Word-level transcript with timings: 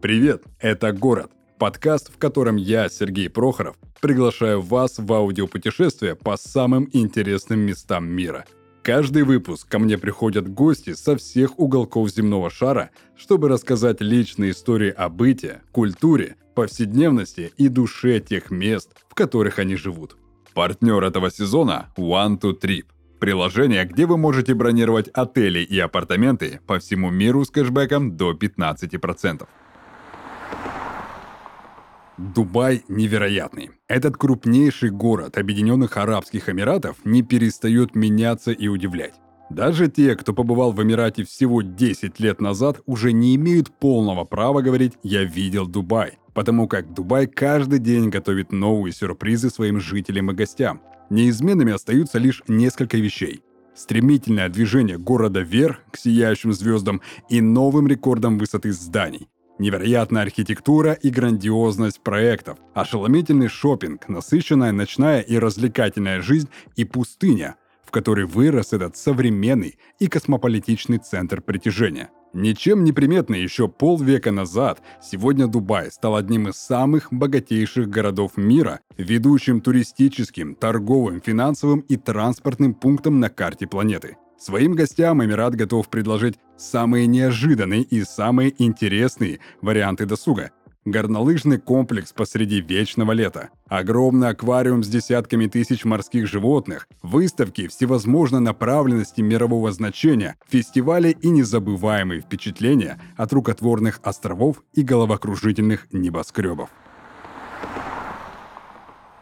Привет, 0.00 0.44
это 0.60 0.92
«Город»– 0.92 1.32
подкаст, 1.58 2.14
в 2.14 2.18
котором 2.18 2.54
я, 2.54 2.88
Сергей 2.88 3.28
Прохоров, 3.28 3.76
приглашаю 4.00 4.60
вас 4.60 4.98
в 4.98 5.12
аудиопутешествие 5.12 6.14
по 6.14 6.36
самым 6.36 6.88
интересным 6.92 7.58
местам 7.58 8.06
мира. 8.06 8.44
Каждый 8.84 9.24
выпуск 9.24 9.68
ко 9.68 9.80
мне 9.80 9.98
приходят 9.98 10.48
гости 10.48 10.92
со 10.92 11.16
всех 11.16 11.58
уголков 11.58 12.10
земного 12.10 12.48
шара, 12.48 12.90
чтобы 13.16 13.48
рассказать 13.48 14.00
личные 14.00 14.52
истории 14.52 14.90
о 14.90 15.08
быте, 15.08 15.62
культуре, 15.72 16.36
повседневности 16.54 17.52
и 17.56 17.66
душе 17.66 18.20
тех 18.20 18.52
мест, 18.52 18.92
в 19.08 19.16
которых 19.16 19.58
они 19.58 19.74
живут. 19.74 20.16
Партнер 20.54 21.02
этого 21.02 21.28
сезона– 21.32 21.88
One 21.96 22.40
to 22.40 22.56
Trip– 22.56 22.84
приложение, 23.18 23.84
где 23.84 24.06
вы 24.06 24.16
можете 24.16 24.54
бронировать 24.54 25.08
отели 25.08 25.58
и 25.58 25.76
апартаменты 25.80 26.60
по 26.68 26.78
всему 26.78 27.10
миру 27.10 27.44
с 27.44 27.50
кэшбэком 27.50 28.16
до 28.16 28.30
15%. 28.30 29.48
Дубай 32.18 32.82
невероятный. 32.88 33.70
Этот 33.86 34.16
крупнейший 34.16 34.90
город 34.90 35.38
Объединенных 35.38 35.96
Арабских 35.96 36.48
Эмиратов 36.48 36.96
не 37.04 37.22
перестает 37.22 37.94
меняться 37.94 38.50
и 38.50 38.66
удивлять. 38.66 39.14
Даже 39.50 39.88
те, 39.88 40.14
кто 40.14 40.34
побывал 40.34 40.72
в 40.72 40.82
Эмирате 40.82 41.24
всего 41.24 41.62
10 41.62 42.20
лет 42.20 42.40
назад, 42.40 42.80
уже 42.86 43.12
не 43.12 43.34
имеют 43.36 43.70
полного 43.70 44.24
права 44.24 44.62
говорить 44.62 44.94
«я 45.02 45.24
видел 45.24 45.66
Дубай», 45.66 46.18
потому 46.34 46.68
как 46.68 46.92
Дубай 46.92 47.26
каждый 47.26 47.78
день 47.78 48.10
готовит 48.10 48.52
новые 48.52 48.92
сюрпризы 48.92 49.48
своим 49.48 49.80
жителям 49.80 50.30
и 50.30 50.34
гостям. 50.34 50.82
Неизменными 51.10 51.72
остаются 51.72 52.18
лишь 52.18 52.42
несколько 52.46 52.98
вещей. 52.98 53.42
Стремительное 53.74 54.48
движение 54.48 54.98
города 54.98 55.40
вверх 55.40 55.78
к 55.92 55.96
сияющим 55.96 56.52
звездам 56.52 57.00
и 57.28 57.40
новым 57.40 57.86
рекордом 57.86 58.38
высоты 58.38 58.72
зданий. 58.72 59.28
Невероятная 59.58 60.22
архитектура 60.22 60.92
и 60.92 61.10
грандиозность 61.10 62.00
проектов, 62.00 62.58
ошеломительный 62.74 63.48
шопинг, 63.48 64.08
насыщенная 64.08 64.70
ночная 64.70 65.20
и 65.20 65.36
развлекательная 65.36 66.22
жизнь 66.22 66.48
и 66.76 66.84
пустыня, 66.84 67.56
в 67.84 67.90
которой 67.90 68.26
вырос 68.26 68.72
этот 68.72 68.96
современный 68.96 69.76
и 69.98 70.06
космополитичный 70.06 70.98
центр 70.98 71.40
притяжения. 71.40 72.10
Ничем 72.34 72.84
не 72.84 72.92
приметный 72.92 73.42
еще 73.42 73.66
полвека 73.66 74.30
назад, 74.30 74.80
сегодня 75.02 75.48
Дубай 75.48 75.90
стал 75.90 76.14
одним 76.14 76.48
из 76.48 76.56
самых 76.56 77.08
богатейших 77.10 77.88
городов 77.88 78.36
мира, 78.36 78.80
ведущим 78.96 79.60
туристическим, 79.60 80.54
торговым, 80.54 81.20
финансовым 81.20 81.80
и 81.80 81.96
транспортным 81.96 82.74
пунктом 82.74 83.18
на 83.18 83.28
карте 83.28 83.66
планеты. 83.66 84.18
Своим 84.38 84.74
гостям 84.74 85.22
Эмират 85.24 85.56
готов 85.56 85.88
предложить 85.88 86.38
самые 86.56 87.06
неожиданные 87.08 87.82
и 87.82 88.04
самые 88.04 88.54
интересные 88.62 89.40
варианты 89.60 90.06
досуга. 90.06 90.52
Горнолыжный 90.84 91.58
комплекс 91.58 92.12
посреди 92.12 92.60
вечного 92.60 93.12
лета, 93.12 93.50
огромный 93.68 94.28
аквариум 94.28 94.84
с 94.84 94.88
десятками 94.88 95.46
тысяч 95.46 95.84
морских 95.84 96.28
животных, 96.28 96.86
выставки 97.02 97.66
всевозможной 97.66 98.40
направленности 98.40 99.20
мирового 99.20 99.72
значения, 99.72 100.36
фестивали 100.48 101.10
и 101.20 101.28
незабываемые 101.28 102.20
впечатления 102.20 102.98
от 103.16 103.32
рукотворных 103.32 104.00
островов 104.02 104.62
и 104.72 104.82
головокружительных 104.82 105.88
небоскребов. 105.92 106.70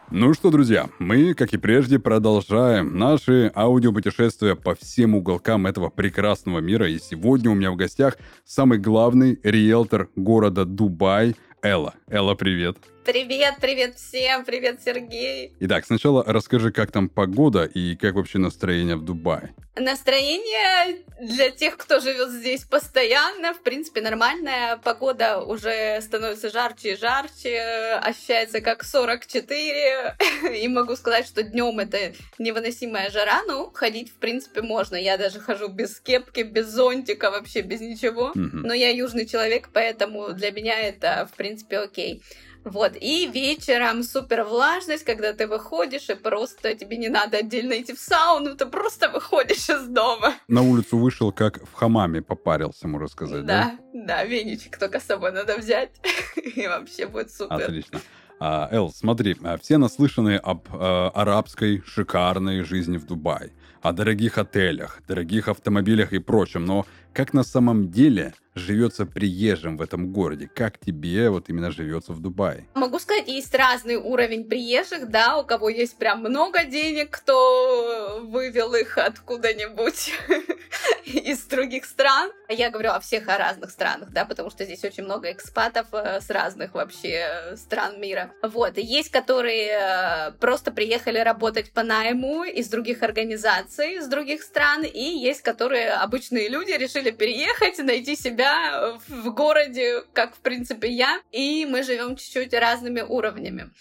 Ну 0.09 0.33
что, 0.33 0.51
друзья, 0.51 0.87
мы, 0.99 1.33
как 1.33 1.53
и 1.53 1.57
прежде, 1.57 1.99
продолжаем 1.99 2.97
наши 2.97 3.51
аудиопутешествия 3.53 4.55
по 4.55 4.73
всем 4.73 5.15
уголкам 5.15 5.67
этого 5.67 5.89
прекрасного 5.89 6.59
мира. 6.59 6.89
И 6.89 6.97
сегодня 6.97 7.51
у 7.51 7.55
меня 7.55 7.71
в 7.71 7.75
гостях 7.75 8.17
самый 8.45 8.77
главный 8.77 9.37
риэлтор 9.43 10.07
города 10.15 10.63
Дубай 10.63 11.35
Элла. 11.61 11.93
Элла, 12.07 12.35
привет. 12.35 12.77
Привет, 13.07 13.55
привет 13.61 13.95
всем, 13.95 14.43
привет, 14.43 14.81
Сергей. 14.83 15.53
Итак, 15.61 15.85
сначала 15.85 16.25
расскажи, 16.27 16.73
как 16.73 16.91
там 16.91 17.07
погода 17.07 17.63
и 17.63 17.95
как 17.95 18.15
вообще 18.15 18.37
настроение 18.37 18.97
в 18.97 19.05
Дубае. 19.05 19.53
Настроение 19.77 21.05
для 21.21 21.51
тех, 21.51 21.77
кто 21.77 22.01
живет 22.01 22.31
здесь 22.31 22.65
постоянно, 22.65 23.53
в 23.53 23.61
принципе, 23.61 24.01
нормальная. 24.01 24.75
Погода 24.75 25.39
уже 25.39 26.01
становится 26.01 26.49
жарче 26.49 26.93
и 26.93 26.97
жарче, 26.97 27.61
ощущается 28.03 28.59
как 28.59 28.83
44. 28.83 30.17
И 30.61 30.67
могу 30.67 30.97
сказать, 30.97 31.27
что 31.27 31.43
днем 31.43 31.79
это 31.79 32.13
невыносимая 32.39 33.09
жара, 33.09 33.43
но 33.47 33.71
ходить, 33.73 34.09
в 34.09 34.15
принципе, 34.15 34.61
можно. 34.61 34.97
Я 34.97 35.17
даже 35.17 35.39
хожу 35.39 35.69
без 35.69 35.99
кепки, 36.01 36.41
без 36.41 36.67
зонтика, 36.67 37.31
вообще 37.31 37.61
без 37.61 37.79
ничего. 37.79 38.33
Но 38.35 38.73
я 38.73 38.89
южный 38.89 39.25
человек, 39.25 39.69
поэтому 39.71 40.33
для 40.33 40.51
меня 40.51 40.77
это, 40.77 41.29
в 41.31 41.37
принципе, 41.37 41.77
окей. 41.77 42.21
Вот, 42.69 42.97
и 42.99 43.27
вечером 43.27 44.03
супер 44.03 44.43
влажность, 44.43 45.05
когда 45.05 45.31
ты 45.31 45.47
выходишь, 45.47 46.09
и 46.09 46.15
просто 46.15 46.75
тебе 46.75 46.97
не 46.97 47.07
надо 47.07 47.37
отдельно 47.37 47.79
идти 47.79 47.93
в 47.93 47.99
сауну, 47.99 48.55
ты 48.55 48.65
просто 48.65 49.09
выходишь 49.09 49.69
из 49.69 49.87
дома. 49.87 50.33
На 50.49 50.61
улицу 50.61 50.97
вышел, 50.97 51.31
как 51.31 51.63
в 51.63 51.73
хамаме 51.73 52.21
попарился, 52.21 52.89
можно 52.89 53.07
сказать, 53.07 53.45
да? 53.45 53.77
Да, 53.93 54.05
да, 54.05 54.23
веничек 54.25 54.77
только 54.77 54.99
с 54.99 55.03
собой 55.03 55.31
надо 55.31 55.57
взять, 55.57 55.91
и 56.35 56.67
вообще 56.67 57.07
будет 57.07 57.31
супер. 57.31 57.55
Отлично. 57.55 58.01
А, 58.39 58.67
Эл, 58.71 58.91
смотри, 58.91 59.37
а, 59.43 59.57
все 59.57 59.77
наслышаны 59.77 60.35
об 60.35 60.67
э, 60.71 61.09
арабской 61.13 61.81
шикарной 61.85 62.63
жизни 62.63 62.97
в 62.97 63.05
Дубае, 63.05 63.51
о 63.81 63.93
дорогих 63.93 64.37
отелях, 64.37 65.01
дорогих 65.07 65.47
автомобилях 65.47 66.13
и 66.13 66.19
прочем, 66.19 66.65
но 66.65 66.85
как 67.17 67.33
на 67.33 67.41
самом 67.41 67.89
деле 67.89 68.35
живется 68.53 69.07
приезжим 69.07 69.77
в 69.77 69.81
этом 69.81 70.13
городе? 70.13 70.47
Как 70.53 70.77
тебе 70.77 71.29
вот 71.29 71.49
именно 71.49 71.71
живется 71.71 72.13
в 72.13 72.19
Дубае? 72.19 72.67
Могу 72.75 72.99
сказать, 72.99 73.27
есть 73.27 73.55
разный 73.55 73.95
уровень 73.95 74.43
приезжих, 74.45 75.09
да, 75.09 75.37
у 75.37 75.43
кого 75.43 75.69
есть 75.69 75.97
прям 75.97 76.19
много 76.19 76.65
денег, 76.65 77.09
кто 77.09 78.19
вывел 78.23 78.73
их 78.75 78.97
откуда-нибудь 78.97 80.13
из 81.05 81.43
других 81.45 81.85
стран. 81.85 82.31
Я 82.49 82.69
говорю 82.69 82.91
о 82.91 82.99
всех 82.99 83.27
о 83.27 83.37
разных 83.37 83.71
странах, 83.71 84.11
да, 84.11 84.25
потому 84.25 84.49
что 84.49 84.65
здесь 84.65 84.83
очень 84.83 85.03
много 85.03 85.31
экспатов 85.31 85.87
э, 85.91 86.21
с 86.21 86.29
разных 86.29 86.73
вообще 86.73 87.55
стран 87.55 87.99
мира. 87.99 88.31
Вот, 88.41 88.77
есть, 88.77 89.09
которые 89.11 89.71
э, 89.71 90.31
просто 90.39 90.71
приехали 90.71 91.19
работать 91.19 91.71
по 91.71 91.83
найму 91.83 92.43
из 92.43 92.69
других 92.69 93.03
организаций, 93.03 93.95
из 93.95 94.07
других 94.07 94.43
стран, 94.43 94.83
и 94.83 95.03
есть, 95.03 95.41
которые 95.41 95.91
обычные 95.91 96.47
люди 96.47 96.71
решили 96.71 97.06
переехать, 97.11 97.77
найти 97.79 98.15
себя 98.15 98.27
себя 98.27 98.97
в 99.07 99.29
городе, 99.31 100.03
как, 100.13 100.35
в 100.35 100.39
принципе, 100.39 100.89
я, 100.89 101.19
и 101.31 101.65
мы 101.65 101.83
живем 101.83 102.15
чуть-чуть 102.15 102.53
разными 102.53 103.01
уровнями. 103.01 103.71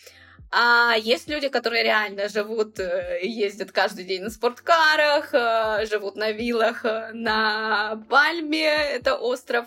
А 0.52 0.94
есть 0.96 1.28
люди, 1.28 1.48
которые 1.48 1.82
реально 1.82 2.28
живут, 2.28 2.78
э, 2.78 3.18
ездят 3.22 3.72
каждый 3.72 4.04
день 4.04 4.22
на 4.22 4.30
спорткарах, 4.30 5.30
э, 5.34 5.86
живут 5.90 6.14
на 6.16 6.30
виллах 6.30 6.84
э, 6.84 7.10
на 7.12 8.00
Пальме, 8.08 8.64
это 8.64 9.16
остров 9.16 9.66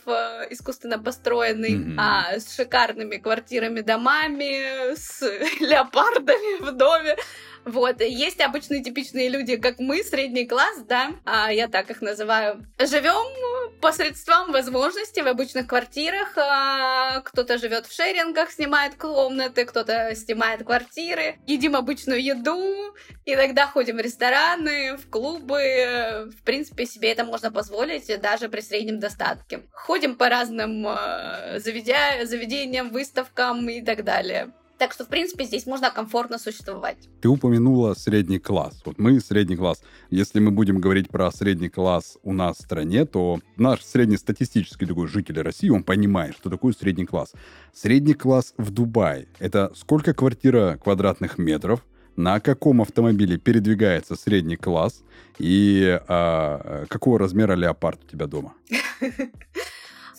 искусственно 0.50 0.98
построенный, 0.98 1.76
mm-hmm. 1.76 1.96
а, 1.98 2.40
с 2.40 2.56
шикарными 2.56 3.18
квартирами, 3.18 3.82
домами, 3.82 4.96
с 4.96 5.22
леопардами 5.60 6.62
в 6.62 6.72
доме. 6.72 7.18
Вот, 7.66 8.02
есть 8.02 8.42
обычные 8.42 8.84
типичные 8.84 9.30
люди, 9.30 9.58
как 9.58 9.80
мы, 9.80 10.04
средний 10.04 10.46
класс, 10.46 10.80
да, 10.88 11.12
а 11.26 11.52
я 11.52 11.68
так 11.68 11.90
их 11.92 12.02
называю. 12.02 12.66
Живем 12.80 13.80
посредством 13.80 14.52
возможностей 14.52 15.22
в 15.22 15.28
обычных 15.28 15.68
квартирах. 15.68 16.38
А, 16.38 17.22
кто-то 17.22 17.58
живет 17.58 17.86
в 17.86 17.96
шерингах, 17.96 18.52
снимает 18.52 18.96
комнаты, 18.96 19.66
кто-то 19.66 20.14
снимает 20.16 20.64
квартиры. 20.64 21.38
Едим 21.48 21.76
обычную 21.76 22.24
еду, 22.24 22.96
иногда 23.26 23.68
ходим 23.68 23.98
в 23.98 24.02
рестораны, 24.02 24.98
в 24.98 25.10
клубы. 25.10 26.32
В 26.38 26.44
принципе, 26.44 26.86
себе 26.86 27.12
это 27.12 27.24
можно 27.24 27.52
позволить 27.52 28.12
даже 28.22 28.50
при 28.50 28.62
среднем 28.62 29.00
достатке. 29.00 29.62
Ходим 29.72 30.16
по 30.16 30.30
разным 30.30 30.86
э, 30.88 31.60
заведя... 31.60 32.26
заведениям, 32.26 32.90
выставкам 32.90 33.70
и 33.70 33.82
так 33.82 34.04
далее. 34.04 34.52
Так 34.80 34.94
что, 34.94 35.04
в 35.04 35.10
принципе, 35.10 35.44
здесь 35.44 35.66
можно 35.66 35.92
комфортно 35.92 36.40
существовать. 36.40 37.10
Ты 37.20 37.28
упомянула 37.28 37.96
средний 37.96 38.40
класс. 38.40 38.82
Вот 38.86 38.98
мы 38.98 39.20
средний 39.20 39.58
класс. 39.58 39.84
Если 40.10 40.40
мы 40.40 40.52
будем 40.52 40.80
говорить 40.80 41.10
про 41.10 41.30
средний 41.32 41.68
класс 41.68 42.18
у 42.24 42.32
нас 42.32 42.58
в 42.58 42.62
стране, 42.62 43.06
то 43.06 43.42
наш 43.58 43.84
среднестатистический 43.84 44.86
такой 44.86 45.10
житель 45.10 45.42
России, 45.42 45.68
он 45.68 45.84
понимает, 45.84 46.34
что 46.38 46.50
такое 46.50 46.72
средний 46.72 47.06
класс. 47.06 47.34
Средний 47.74 48.14
класс 48.14 48.54
в 48.58 48.72
Дубае— 48.72 49.28
это 49.40 49.70
сколько 49.76 50.14
квартира 50.14 50.80
квадратных 50.82 51.38
метров, 51.38 51.86
на 52.16 52.40
каком 52.40 52.82
автомобиле 52.82 53.38
передвигается 53.38 54.16
средний 54.16 54.56
класс 54.56 55.04
и 55.40 56.00
а, 56.08 56.86
какого 56.88 57.20
размера 57.20 57.54
леопард 57.54 58.00
у 58.06 58.08
тебя 58.08 58.28
дома? 58.28 58.54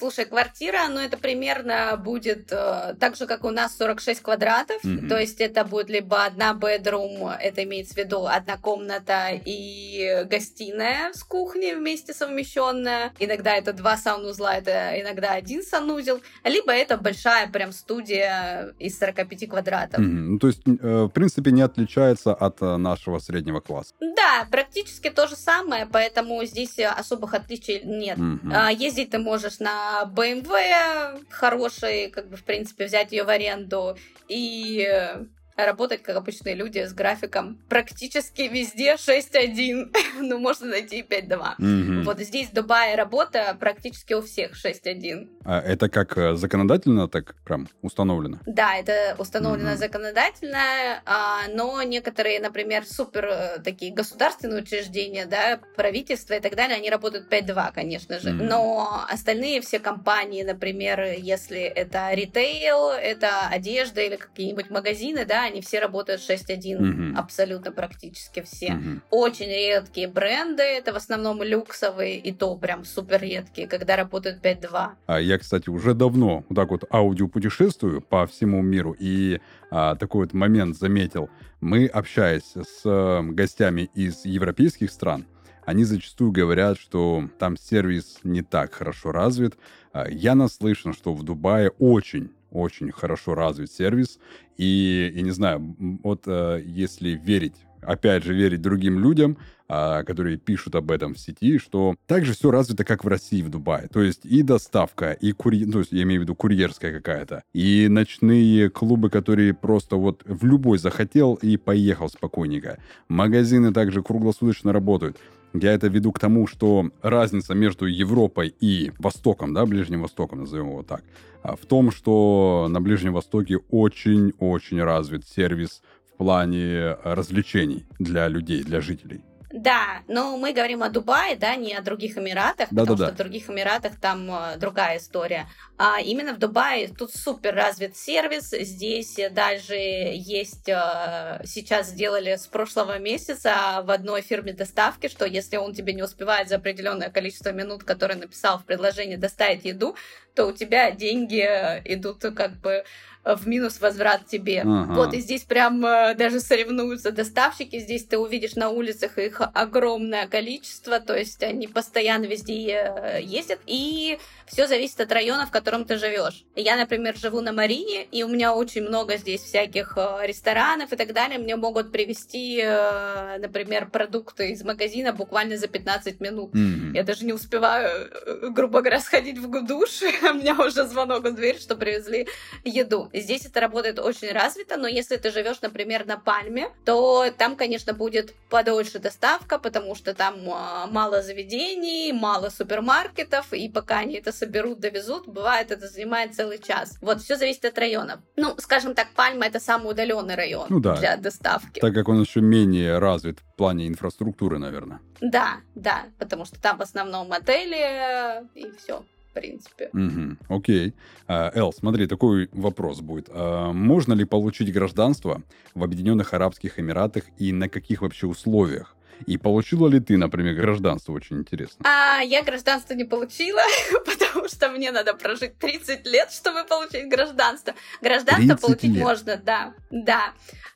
Слушай, 0.00 0.24
квартира, 0.24 0.88
ну 0.88 0.98
это 0.98 1.18
примерно 1.18 1.94
будет 2.02 2.50
э, 2.50 2.94
так 2.98 3.16
же, 3.16 3.26
как 3.26 3.44
у 3.44 3.50
нас 3.50 3.76
46 3.76 4.22
квадратов. 4.22 4.82
Мгм. 4.82 5.10
То 5.10 5.18
есть 5.18 5.42
это 5.42 5.62
будет 5.62 5.90
либо 5.90 6.24
одна 6.24 6.54
бедрум, 6.54 7.28
это 7.28 7.64
имеется 7.64 7.92
в 7.92 7.96
виду 7.98 8.24
одна 8.26 8.56
комната 8.56 9.28
и 9.44 10.24
гостиная 10.24 11.12
с 11.12 11.22
кухней 11.22 11.74
вместе 11.74 12.14
совмещенная. 12.14 13.12
Иногда 13.18 13.54
это 13.54 13.74
два 13.74 13.98
санузла, 13.98 14.54
это 14.56 14.98
иногда 14.98 15.32
один 15.32 15.62
санузел. 15.62 16.22
Либо 16.44 16.72
это 16.72 16.96
большая 16.96 17.48
прям 17.48 17.70
студия 17.72 18.72
из 18.78 18.98
45 18.98 19.50
квадратов. 19.50 20.00
Мгм. 20.00 20.32
Ну, 20.32 20.38
то 20.38 20.46
есть, 20.46 20.62
э, 20.66 21.02
в 21.04 21.10
принципе, 21.10 21.50
не 21.50 21.60
отличается 21.60 22.32
от 22.32 22.62
э, 22.62 22.76
нашего 22.78 23.18
среднего 23.18 23.60
класса. 23.60 23.92
Да, 24.00 24.46
практически 24.50 25.10
то 25.10 25.26
же 25.26 25.36
самое, 25.36 25.86
поэтому 25.92 26.42
здесь 26.46 26.78
э, 26.78 26.86
особых 26.86 27.34
отличий 27.34 27.82
нет. 27.84 28.18
А, 28.50 28.70
Ездить 28.72 29.10
ты 29.10 29.18
можешь 29.18 29.58
на 29.58 29.89
BMW 30.04 31.24
хороший, 31.30 32.10
как 32.10 32.28
бы, 32.28 32.36
в 32.36 32.44
принципе, 32.44 32.86
взять 32.86 33.12
ее 33.12 33.24
в 33.24 33.28
аренду 33.28 33.96
и 34.28 34.86
э, 34.88 35.24
работать, 35.56 36.02
как 36.02 36.16
обычные 36.16 36.54
люди, 36.54 36.84
с 36.84 36.92
графиком 36.92 37.60
практически 37.68 38.42
везде 38.42 38.94
6.1, 38.94 39.94
ну, 40.20 40.38
можно 40.38 40.68
найти 40.68 41.00
и 41.00 41.02
5.2. 41.02 41.54
Мгм. 41.58 42.02
Вот 42.04 42.20
здесь 42.20 42.48
в 42.48 42.52
Дубае 42.52 42.94
работа 42.94 43.56
практически 43.58 44.14
у 44.14 44.22
всех 44.22 44.52
6.1. 44.52 45.28
А 45.44 45.60
это 45.60 45.88
как 45.88 46.16
э, 46.18 46.34
законодательно 46.36 47.08
так 47.08 47.34
прям 47.44 47.66
установлено? 47.82 48.38
Да, 48.46 48.76
это 48.76 49.16
установлено 49.18 49.70
Мгм. 49.70 49.78
законодательно, 49.78 51.02
а, 51.06 51.48
но 51.48 51.82
некоторые, 51.82 52.40
например, 52.40 52.84
супер 52.84 53.24
э, 53.26 53.58
такие 53.64 53.92
государственные 53.92 54.62
учреждения, 54.62 55.24
да, 55.26 55.58
правительство 55.76 56.34
и 56.34 56.40
так 56.40 56.54
далее, 56.56 56.76
они 56.76 56.90
работают 56.90 57.28
5.2, 57.30 57.72
конечно 57.72 58.18
же. 58.18 58.32
Мгм. 58.32 58.46
Но 58.46 59.04
остальные 59.08 59.62
все 59.62 59.78
компании, 59.78 60.42
например, 60.42 61.00
если 61.18 61.60
это 61.60 62.12
ритейл, 62.12 62.90
это 62.90 63.48
одежда 63.48 64.02
или 64.02 64.16
какие-нибудь 64.16 64.70
магазины, 64.70 65.24
да, 65.24 65.44
они 65.44 65.62
все 65.62 65.80
работают 65.80 66.20
6.1, 66.20 66.80
Мгм. 66.80 67.18
абсолютно 67.18 67.72
практически 67.72 68.42
все. 68.42 68.72
Мгм. 68.74 69.02
Очень 69.10 69.48
редкие 69.48 70.06
бренды, 70.08 70.62
это 70.62 70.92
в 70.92 70.96
основном 70.96 71.42
люксовые, 71.42 72.18
и 72.18 72.32
то 72.32 72.54
прям 72.56 72.84
супер 72.84 73.22
редкие, 73.22 73.66
когда 73.66 73.96
работают 73.96 74.42
5.2. 74.42 74.96
А 75.06 75.20
я, 75.20 75.38
кстати, 75.40 75.68
уже 75.68 75.94
давно 75.94 76.44
вот 76.48 76.54
так 76.54 76.70
вот 76.70 76.84
аудио 76.92 77.28
путешествую 77.28 78.00
по 78.00 78.26
всему 78.26 78.62
миру 78.62 78.94
и 78.98 79.40
а, 79.70 79.96
такой 79.96 80.26
вот 80.26 80.34
момент 80.34 80.76
заметил. 80.76 81.28
Мы, 81.60 81.86
общаясь 81.86 82.54
с 82.54 82.82
э, 82.84 83.22
гостями 83.22 83.90
из 83.94 84.24
европейских 84.24 84.90
стран, 84.90 85.26
они 85.64 85.84
зачастую 85.84 86.32
говорят, 86.32 86.78
что 86.78 87.28
там 87.38 87.56
сервис 87.56 88.18
не 88.24 88.42
так 88.42 88.74
хорошо 88.74 89.12
развит. 89.12 89.56
А, 89.92 90.08
Я 90.08 90.34
наслышан, 90.34 90.92
что 90.92 91.12
в 91.14 91.22
Дубае 91.22 91.70
очень 91.78 92.30
очень 92.50 92.90
хорошо 92.90 93.34
развит 93.34 93.70
сервис. 93.70 94.18
И, 94.56 95.12
я 95.14 95.22
не 95.22 95.30
знаю, 95.30 95.76
вот 96.02 96.24
э, 96.26 96.62
если 96.64 97.10
верить, 97.10 97.54
опять 97.82 98.24
же, 98.24 98.34
верить 98.34 98.62
другим 98.62 98.98
людям, 98.98 99.38
а, 99.68 100.02
которые 100.02 100.36
пишут 100.36 100.74
об 100.74 100.90
этом 100.90 101.14
в 101.14 101.18
сети, 101.18 101.58
что 101.58 101.94
также 102.06 102.32
все 102.32 102.50
развито, 102.50 102.84
как 102.84 103.04
в 103.04 103.08
России, 103.08 103.40
в 103.40 103.50
Дубае. 103.50 103.86
То 103.88 104.02
есть 104.02 104.24
и 104.24 104.42
доставка, 104.42 105.12
и 105.12 105.30
курьер, 105.30 105.70
то 105.70 105.78
есть 105.78 105.92
я 105.92 106.02
имею 106.02 106.20
в 106.20 106.24
виду 106.24 106.34
курьерская 106.34 106.92
какая-то, 106.92 107.44
и 107.54 107.86
ночные 107.88 108.68
клубы, 108.68 109.10
которые 109.10 109.54
просто 109.54 109.94
вот 109.94 110.22
в 110.24 110.44
любой 110.44 110.78
захотел 110.78 111.34
и 111.34 111.56
поехал 111.56 112.08
спокойненько. 112.08 112.78
Магазины 113.08 113.72
также 113.72 114.02
круглосуточно 114.02 114.72
работают. 114.72 115.18
Я 115.52 115.72
это 115.72 115.88
веду 115.88 116.12
к 116.12 116.18
тому, 116.18 116.46
что 116.46 116.90
разница 117.02 117.54
между 117.54 117.86
Европой 117.86 118.54
и 118.60 118.92
Востоком, 118.98 119.52
да, 119.52 119.66
Ближним 119.66 120.02
Востоком, 120.02 120.40
назовем 120.40 120.68
его 120.68 120.82
так, 120.82 121.02
а, 121.42 121.56
в 121.56 121.66
том, 121.66 121.90
что 121.90 122.66
на 122.68 122.80
Ближнем 122.80 123.12
Востоке 123.12 123.58
очень-очень 123.70 124.82
развит 124.82 125.26
сервис 125.26 125.82
плане 126.20 126.98
развлечений 127.02 127.86
для 127.98 128.28
людей, 128.28 128.62
для 128.62 128.82
жителей. 128.82 129.24
Да, 129.52 130.02
но 130.06 130.36
мы 130.36 130.52
говорим 130.52 130.82
о 130.82 130.90
Дубае, 130.90 131.34
да, 131.34 131.56
не 131.56 131.74
о 131.74 131.82
других 131.82 132.16
Эмиратах, 132.16 132.68
потому 132.68 132.86
Да-да-да. 132.86 133.06
что 133.06 133.14
в 133.14 133.16
других 133.16 133.50
Эмиратах 133.50 133.98
там 133.98 134.30
э, 134.30 134.56
другая 134.58 134.98
история. 134.98 135.48
А 135.76 136.00
именно 136.00 136.34
в 136.34 136.38
Дубае 136.38 136.88
тут 136.88 137.12
супер 137.12 137.54
развит 137.54 137.96
сервис. 137.96 138.50
Здесь 138.50 139.18
э, 139.18 139.28
даже 139.28 139.74
есть, 139.74 140.68
э, 140.68 141.40
сейчас 141.44 141.88
сделали 141.88 142.36
с 142.36 142.46
прошлого 142.46 142.98
месяца 143.00 143.82
в 143.82 143.90
одной 143.90 144.22
фирме 144.22 144.52
доставки, 144.52 145.08
что 145.08 145.24
если 145.24 145.56
он 145.56 145.74
тебе 145.74 145.94
не 145.94 146.04
успевает 146.04 146.48
за 146.48 146.56
определенное 146.56 147.10
количество 147.10 147.50
минут, 147.50 147.82
которое 147.82 148.14
написал 148.14 148.58
в 148.58 148.64
предложении 148.64 149.16
доставить 149.16 149.64
еду, 149.64 149.96
то 150.34 150.46
у 150.46 150.52
тебя 150.52 150.90
деньги 150.90 151.40
э, 151.40 151.82
идут 151.84 152.22
как 152.34 152.60
бы 152.60 152.84
э, 153.24 153.34
в 153.36 153.46
минус 153.46 153.80
возврат 153.80 154.26
тебе. 154.26 154.60
Ага. 154.60 154.92
Вот, 154.92 155.14
и 155.14 155.20
здесь 155.20 155.42
прям 155.42 155.84
э, 155.84 156.14
даже 156.14 156.40
соревнуются 156.40 157.12
доставщики. 157.12 157.78
Здесь 157.78 158.04
ты 158.04 158.18
увидишь 158.18 158.54
на 158.54 158.70
улицах 158.70 159.18
их 159.18 159.40
огромное 159.54 160.26
количество, 160.26 161.00
то 161.00 161.16
есть 161.16 161.42
они 161.42 161.66
постоянно 161.66 162.26
везде 162.26 162.72
э, 162.72 163.20
ездят. 163.22 163.60
И 163.66 164.18
все 164.50 164.66
зависит 164.66 165.00
от 165.00 165.12
района, 165.12 165.46
в 165.46 165.50
котором 165.50 165.84
ты 165.84 165.96
живешь. 165.96 166.44
Я, 166.56 166.76
например, 166.76 167.16
живу 167.16 167.40
на 167.40 167.52
Марине, 167.52 168.04
и 168.04 168.24
у 168.24 168.28
меня 168.28 168.52
очень 168.52 168.82
много 168.82 169.16
здесь 169.16 169.42
всяких 169.42 169.94
э, 169.96 170.26
ресторанов 170.26 170.92
и 170.92 170.96
так 170.96 171.12
далее. 171.12 171.38
Мне 171.38 171.54
могут 171.54 171.92
привезти, 171.92 172.60
э, 172.60 173.38
например, 173.38 173.88
продукты 173.90 174.50
из 174.50 174.64
магазина 174.64 175.12
буквально 175.12 175.56
за 175.56 175.68
15 175.68 176.20
минут. 176.20 176.52
Мгм. 176.52 176.94
Я 176.94 177.04
даже 177.04 177.24
не 177.24 177.32
успеваю, 177.32 178.10
э, 178.10 178.48
грубо 178.50 178.80
говоря, 178.80 179.00
сходить 179.00 179.38
в 179.38 179.66
душ, 179.66 180.00
у 180.30 180.34
меня 180.34 180.54
уже 180.54 180.86
звонок 180.86 181.24
в 181.24 181.34
дверь, 181.34 181.58
что 181.58 181.76
привезли 181.76 182.26
еду. 182.64 183.08
Здесь 183.12 183.46
это 183.46 183.60
работает 183.60 183.98
очень 183.98 184.32
развито, 184.32 184.76
но 184.76 184.86
если 184.86 185.16
ты 185.16 185.30
живешь, 185.30 185.60
например, 185.60 186.06
на 186.06 186.18
Пальме, 186.18 186.68
то 186.84 187.26
там, 187.36 187.56
конечно, 187.56 187.92
будет 187.92 188.34
подольше 188.48 188.98
доставка, 188.98 189.58
потому 189.58 189.94
что 189.94 190.14
там 190.14 190.36
а, 190.50 190.86
мало 190.86 191.22
заведений, 191.22 192.12
мало 192.12 192.50
супермаркетов, 192.50 193.52
и 193.52 193.68
пока 193.68 193.98
они 193.98 194.14
это 194.14 194.32
соберут, 194.32 194.80
довезут, 194.80 195.26
бывает, 195.26 195.70
это 195.70 195.88
занимает 195.88 196.34
целый 196.34 196.58
час. 196.58 196.98
Вот, 197.00 197.20
все 197.22 197.36
зависит 197.36 197.64
от 197.64 197.78
районов. 197.78 198.20
Ну, 198.36 198.54
скажем 198.58 198.94
так, 198.94 199.08
Пальма 199.14 199.46
это 199.46 199.60
самый 199.60 199.90
удаленный 199.90 200.34
район 200.34 200.66
Ну 200.68 200.80
да. 200.80 200.96
для 200.96 201.16
доставки. 201.16 201.80
Так 201.80 201.94
как 201.94 202.08
он 202.08 202.20
еще 202.20 202.40
менее 202.40 202.98
развит 202.98 203.40
в 203.40 203.56
плане 203.56 203.88
инфраструктуры, 203.88 204.58
наверное. 204.58 205.00
Да, 205.20 205.56
да, 205.74 206.04
потому 206.18 206.44
что 206.44 206.60
там 206.60 206.78
в 206.78 206.82
основном 206.82 207.32
отели 207.32 208.42
и 208.54 208.72
все, 208.78 209.04
в 209.30 209.34
принципе. 209.34 209.90
Мгм. 209.92 210.38
Окей. 210.48 210.94
А, 211.26 211.50
Эл, 211.54 211.72
смотри, 211.72 212.06
такой 212.06 212.48
вопрос 212.52 213.00
будет. 213.00 213.28
А, 213.30 213.72
Можно 213.72 214.14
ли 214.14 214.24
получить 214.24 214.72
гражданство 214.72 215.42
в 215.74 215.84
Объединенных 215.84 216.34
Арабских 216.34 216.78
Эмиратах 216.78 217.24
и 217.38 217.52
на 217.52 217.68
каких 217.68 218.02
вообще 218.02 218.26
условиях? 218.26 218.96
И 219.26 219.36
получила 219.36 219.86
ли 219.88 220.00
ты, 220.00 220.16
например, 220.16 220.54
гражданство? 220.54 221.12
Очень 221.12 221.38
интересно. 221.38 221.84
А 221.84 222.20
я 222.22 222.42
гражданство 222.42 222.94
не 222.94 223.04
получила, 223.04 223.60
потому 224.06 224.29
что 224.50 224.68
мне 224.68 224.90
надо 224.90 225.14
прожить 225.14 225.58
30 225.58 226.06
лет, 226.06 226.30
чтобы 226.32 226.64
получить 226.64 227.08
гражданство. 227.08 227.74
Гражданство 228.00 228.46
30 228.46 228.60
получить 228.60 228.94
лет? 228.94 229.04
можно, 229.04 229.36
да, 229.36 229.74
да. 229.90 230.32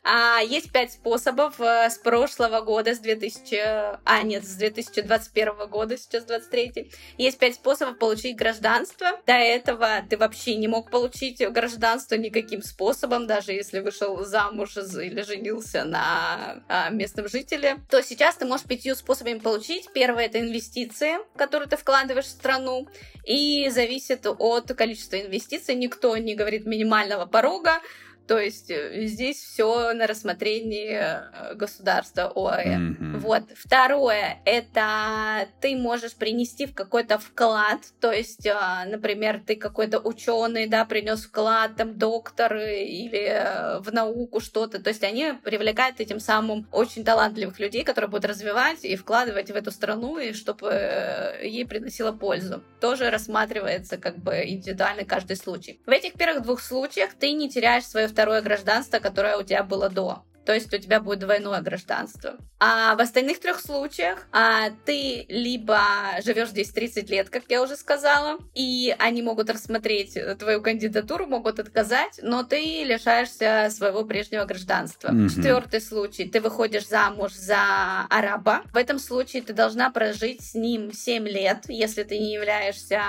А, 0.07 0.41
есть 0.41 0.71
пять 0.71 0.93
способов 0.93 1.59
э, 1.61 1.89
с 1.89 1.97
прошлого 1.97 2.61
года, 2.61 2.95
с 2.95 2.99
2000... 2.99 3.99
А, 4.05 4.23
нет, 4.23 4.45
с 4.45 4.55
2021 4.57 5.67
года, 5.71 5.97
сейчас 5.97 6.25
23 6.25 6.93
Есть 7.17 7.39
пять 7.39 7.55
способов 7.55 7.99
получить 7.99 8.37
гражданство. 8.37 9.07
До 9.27 9.33
этого 9.33 10.03
ты 10.09 10.19
вообще 10.19 10.57
не 10.57 10.69
мог 10.69 10.91
получить 10.91 11.41
гражданство 11.51 12.17
никаким 12.17 12.63
способом, 12.63 13.27
даже 13.27 13.53
если 13.53 13.81
вышел 13.81 14.23
замуж 14.27 14.77
или 14.77 15.23
женился 15.23 15.85
на 15.85 16.63
а, 16.69 16.91
местном 16.91 17.27
жителе. 17.29 17.79
То 17.91 18.03
сейчас 18.03 18.37
ты 18.37 18.45
можешь 18.45 18.67
пятью 18.67 18.95
способами 18.97 19.39
получить. 19.39 19.89
Первое 19.95 20.27
это 20.27 20.39
инвестиции, 20.39 21.15
которые 21.35 21.67
ты 21.67 21.79
вкладываешь 21.79 22.27
в 22.27 22.31
страну. 22.31 22.87
И 23.25 23.64
зависит 23.71 24.27
от 24.27 24.73
количества 24.75 25.21
инвестиций. 25.21 25.75
Никто 25.75 26.17
не 26.17 26.35
говорит 26.35 26.67
минимального 26.67 27.27
порога. 27.27 27.81
То 28.27 28.39
есть 28.39 28.71
э, 28.71 29.07
здесь 29.07 29.37
все 29.37 29.93
на 29.93 30.07
рассмотрении 30.07 30.93
э, 30.93 31.55
государства 31.55 32.33
ОАЭ. 32.35 32.79
Мгм. 32.79 33.19
Вот. 33.19 33.43
Второе, 33.55 34.39
это 34.45 35.47
ты 35.61 35.77
можешь 35.77 36.15
принести 36.15 36.67
в 36.67 36.75
какой-то 36.75 37.19
вклад, 37.19 37.81
то 38.01 38.11
есть, 38.11 38.47
а, 38.47 38.87
например, 38.87 39.43
ты 39.47 39.57
какой-то 39.57 39.99
ученый, 39.99 40.67
да, 40.67 40.85
принес 40.85 41.25
вклад, 41.25 41.77
там, 41.77 41.99
доктор 41.99 42.57
или 42.57 43.27
э, 43.29 43.81
в 43.81 43.93
науку 43.93 44.41
что-то, 44.41 44.83
то 44.83 44.89
есть 44.89 45.05
они 45.05 45.35
привлекают 45.43 46.01
этим 46.01 46.19
самым 46.19 46.67
очень 46.73 47.05
талантливых 47.05 47.59
людей, 47.59 47.85
которые 47.85 48.11
будут 48.11 48.25
развивать 48.25 48.85
и 48.85 48.97
вкладывать 48.97 49.51
в 49.51 49.55
эту 49.55 49.71
страну, 49.71 50.19
и 50.19 50.33
чтобы 50.33 51.39
ей 51.43 51.67
приносило 51.67 52.13
пользу. 52.13 52.63
Тоже 52.81 53.11
рассматривается 53.11 53.99
как 53.99 54.19
бы 54.19 54.43
индивидуально 54.45 55.05
каждый 55.05 55.37
случай. 55.37 55.81
В 55.85 55.91
этих 55.91 56.15
первых 56.15 56.43
двух 56.43 56.61
случаях 56.61 57.15
ты 57.15 57.33
не 57.33 57.51
теряешь 57.51 57.85
свое 57.85 58.09
второе 58.15 58.43
гражданство, 58.43 59.01
которое 59.01 59.37
у 59.37 59.43
тебя 59.43 59.65
было 59.65 59.91
до. 59.91 60.23
То 60.45 60.55
есть 60.55 60.73
у 60.73 60.79
тебя 60.79 61.01
будет 61.01 61.21
двойное 61.21 61.61
гражданство. 61.61 62.37
А 62.61 62.95
в 62.95 63.01
остальных 63.01 63.41
трех 63.41 63.61
случаях 63.61 64.27
а, 64.33 64.71
ты 64.85 65.27
либо 65.29 65.81
живешь 66.25 66.51
здесь 66.51 66.71
30 66.71 67.11
лет, 67.11 67.31
как 67.31 67.45
я 67.49 67.63
уже 67.63 67.77
сказала, 67.77 68.39
и 68.55 68.95
они 68.99 69.23
могут 69.23 69.51
рассмотреть 69.51 70.19
твою 70.39 70.63
кандидатуру, 70.63 71.27
могут 71.27 71.59
отказать, 71.59 72.21
но 72.23 72.43
ты 72.43 72.85
лишаешься 72.85 73.69
своего 73.71 74.05
прежнего 74.05 74.45
гражданства. 74.45 75.09
Mm-hmm. 75.09 75.29
Четвертый 75.29 75.81
случай, 75.81 76.29
ты 76.29 76.41
выходишь 76.41 76.89
замуж 76.89 77.33
за 77.33 78.07
араба. 78.09 78.63
В 78.73 78.77
этом 78.77 78.99
случае 78.99 79.43
ты 79.43 79.53
должна 79.53 79.91
прожить 79.91 80.43
с 80.43 80.55
ним 80.55 80.93
7 80.93 81.29
лет, 81.29 81.65
если 81.69 82.03
ты 82.03 82.19
не 82.19 82.33
являешься 82.35 83.03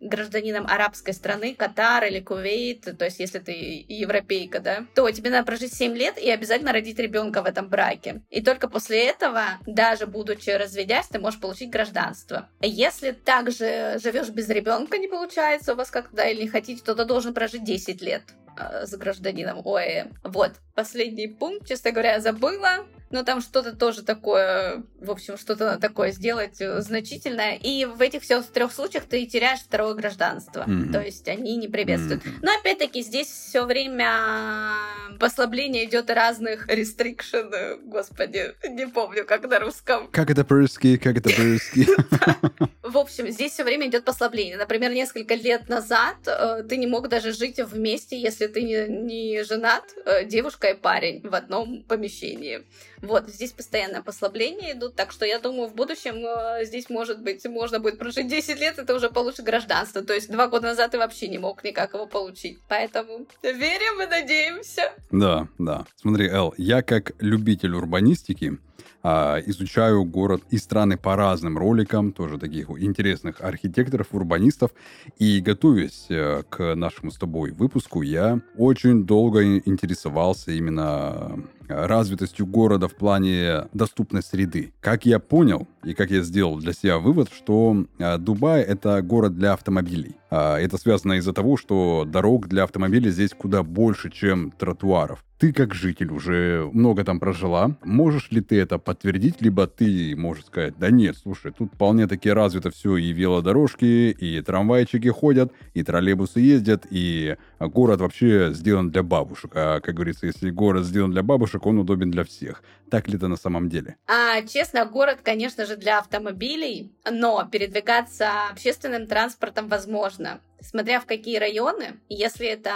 гражданином 0.00 0.66
арабской 0.66 1.12
страны, 1.12 1.54
Катар 1.54 2.04
или 2.04 2.20
Кувейт, 2.20 2.96
то 2.98 3.04
есть 3.04 3.20
если 3.20 3.38
ты 3.38 3.84
европейка, 3.88 4.60
да, 4.60 4.86
то 4.94 5.10
тебе 5.10 5.30
надо 5.30 5.46
прожить 5.46 5.74
7 5.74 5.96
лет 5.96 6.18
и 6.18 6.29
обязательно 6.30 6.72
родить 6.72 6.98
ребенка 6.98 7.42
в 7.42 7.46
этом 7.46 7.68
браке. 7.68 8.22
И 8.30 8.42
только 8.42 8.68
после 8.68 9.06
этого, 9.06 9.44
даже 9.66 10.06
будучи 10.06 10.50
разведясь, 10.50 11.06
ты 11.06 11.18
можешь 11.18 11.40
получить 11.40 11.70
гражданство. 11.70 12.48
Если 12.60 13.12
также 13.12 13.98
живешь 14.02 14.28
без 14.30 14.48
ребенка, 14.48 14.98
не 14.98 15.08
получается 15.08 15.72
у 15.72 15.76
вас 15.76 15.90
как-то, 15.90 16.22
или 16.22 16.42
не 16.42 16.48
хотите, 16.48 16.82
то 16.84 16.94
ты 16.94 17.04
должен 17.04 17.34
прожить 17.34 17.64
10 17.64 18.02
лет 18.02 18.22
э, 18.60 18.86
с 18.86 18.96
гражданином 18.96 19.66
ОЭ. 19.66 20.08
Вот, 20.24 20.52
последний 20.74 21.28
пункт, 21.28 21.68
честно 21.68 21.92
говоря, 21.92 22.20
забыла 22.20 22.86
но 23.10 23.24
там 23.24 23.40
что-то 23.40 23.74
тоже 23.74 24.02
такое, 24.02 24.84
в 25.00 25.10
общем, 25.10 25.36
что-то 25.36 25.78
такое 25.78 26.12
сделать 26.12 26.60
э, 26.60 26.80
значительное. 26.80 27.56
И 27.56 27.84
в 27.84 28.00
этих 28.00 28.22
всех 28.22 28.46
трех 28.46 28.72
случаях 28.72 29.04
ты 29.04 29.26
теряешь 29.26 29.60
второе 29.60 29.94
гражданство. 29.94 30.64
Mm-hmm. 30.66 30.92
То 30.92 31.02
есть 31.02 31.28
они 31.28 31.56
не 31.56 31.66
приветствуют. 31.66 32.24
Mm-hmm. 32.24 32.38
Но 32.42 32.52
опять-таки 32.60 33.02
здесь 33.02 33.26
все 33.26 33.66
время 33.66 34.74
послабление 35.18 35.86
идет 35.86 36.08
разных 36.08 36.68
restriction. 36.68 37.80
Господи, 37.84 38.54
не 38.68 38.86
помню, 38.86 39.24
как 39.24 39.42
на 39.48 39.58
русском. 39.58 40.08
Как 40.12 40.30
это 40.30 40.44
по-русски, 40.44 40.96
как 40.96 41.16
это 41.16 41.30
по-русски. 41.30 41.88
В 42.90 42.98
общем, 42.98 43.28
здесь 43.28 43.52
все 43.52 43.62
время 43.62 43.86
идет 43.86 44.04
послабление. 44.04 44.56
Например, 44.56 44.90
несколько 44.90 45.36
лет 45.36 45.68
назад 45.68 46.16
э, 46.26 46.64
ты 46.68 46.76
не 46.76 46.88
мог 46.88 47.08
даже 47.08 47.32
жить 47.32 47.60
вместе, 47.60 48.20
если 48.20 48.48
ты 48.48 48.62
не 48.62 49.44
женат, 49.44 49.84
э, 50.04 50.24
девушка 50.24 50.70
и 50.70 50.74
парень 50.74 51.20
в 51.22 51.32
одном 51.32 51.84
помещении. 51.84 52.64
Вот, 53.00 53.28
здесь 53.28 53.52
постоянное 53.52 54.02
послабление 54.02 54.72
идут, 54.72 54.96
так 54.96 55.12
что 55.12 55.24
я 55.24 55.38
думаю, 55.38 55.68
в 55.68 55.74
будущем 55.76 56.16
э, 56.16 56.64
здесь, 56.64 56.90
может 56.90 57.22
быть, 57.22 57.46
можно 57.46 57.78
будет 57.78 57.96
прожить 57.98 58.26
10 58.26 58.58
лет, 58.58 58.78
и 58.80 58.84
ты 58.84 58.92
уже 58.92 59.08
получишь 59.08 59.44
гражданство. 59.44 60.02
То 60.02 60.12
есть 60.12 60.28
два 60.28 60.48
года 60.48 60.66
назад 60.66 60.90
ты 60.90 60.98
вообще 60.98 61.28
не 61.28 61.38
мог 61.38 61.62
никак 61.62 61.94
его 61.94 62.06
получить. 62.06 62.58
Поэтому 62.68 63.24
верим 63.44 64.02
и 64.02 64.06
надеемся. 64.06 64.92
Да, 65.12 65.46
да. 65.58 65.86
Смотри, 65.94 66.28
Эл, 66.28 66.54
я 66.58 66.82
как 66.82 67.12
любитель 67.20 67.74
урбанистики, 67.74 68.58
изучаю 69.02 70.04
город 70.04 70.42
и 70.50 70.58
страны 70.58 70.96
по 70.96 71.16
разным 71.16 71.56
роликам, 71.56 72.12
тоже 72.12 72.38
таких 72.38 72.68
интересных 72.70 73.40
архитекторов, 73.40 74.08
урбанистов. 74.12 74.72
И 75.18 75.40
готовясь 75.40 76.06
э, 76.10 76.42
к 76.48 76.74
нашему 76.74 77.10
с 77.10 77.16
тобой 77.16 77.52
выпуску, 77.52 78.02
я 78.02 78.40
очень 78.56 79.04
долго 79.04 79.58
интересовался 79.58 80.52
именно 80.52 81.42
развитостью 81.70 82.46
города 82.46 82.88
в 82.88 82.94
плане 82.94 83.68
доступной 83.72 84.22
среды. 84.22 84.72
Как 84.80 85.06
я 85.06 85.18
понял 85.18 85.68
и 85.84 85.94
как 85.94 86.10
я 86.10 86.22
сделал 86.22 86.58
для 86.58 86.72
себя 86.72 86.98
вывод, 86.98 87.30
что 87.32 87.86
э, 87.98 88.18
Дубай 88.18 88.62
это 88.62 89.00
город 89.02 89.36
для 89.36 89.52
автомобилей. 89.52 90.16
А, 90.30 90.58
это 90.58 90.78
связано 90.78 91.14
из-за 91.14 91.32
того, 91.32 91.56
что 91.56 92.04
дорог 92.06 92.48
для 92.48 92.64
автомобилей 92.64 93.10
здесь 93.10 93.30
куда 93.36 93.62
больше, 93.62 94.10
чем 94.10 94.52
тротуаров. 94.52 95.24
Ты 95.38 95.54
как 95.54 95.72
житель 95.72 96.12
уже 96.12 96.68
много 96.74 97.02
там 97.02 97.18
прожила. 97.18 97.74
Можешь 97.82 98.30
ли 98.30 98.42
ты 98.42 98.60
это 98.60 98.78
подтвердить, 98.78 99.40
либо 99.40 99.66
ты 99.66 100.14
можешь 100.14 100.44
сказать, 100.44 100.74
да 100.78 100.90
нет, 100.90 101.16
слушай, 101.16 101.50
тут 101.50 101.72
вполне 101.72 102.06
таки 102.06 102.28
развито 102.28 102.70
все, 102.70 102.98
и 102.98 103.10
велодорожки, 103.10 104.10
и 104.10 104.42
трамвайчики 104.42 105.08
ходят, 105.08 105.50
и 105.72 105.82
троллейбусы 105.82 106.40
ездят, 106.40 106.86
и 106.90 107.36
город 107.58 108.02
вообще 108.02 108.50
сделан 108.52 108.90
для 108.90 109.02
бабушек. 109.02 109.52
А, 109.54 109.80
как 109.80 109.94
говорится, 109.94 110.26
если 110.26 110.50
город 110.50 110.84
сделан 110.84 111.10
для 111.10 111.22
бабушек, 111.22 111.59
он 111.66 111.78
удобен 111.78 112.10
для 112.10 112.24
всех. 112.24 112.62
Так 112.90 113.08
ли 113.08 113.16
это 113.16 113.28
на 113.28 113.36
самом 113.36 113.68
деле? 113.68 113.96
А, 114.06 114.42
честно, 114.42 114.84
город, 114.84 115.20
конечно 115.22 115.66
же, 115.66 115.76
для 115.76 115.98
автомобилей, 115.98 116.92
но 117.10 117.48
передвигаться 117.50 118.48
общественным 118.50 119.06
транспортом 119.06 119.68
возможно 119.68 120.40
смотря 120.60 121.00
в 121.00 121.06
какие 121.06 121.38
районы. 121.38 122.00
Если 122.08 122.46
это 122.46 122.72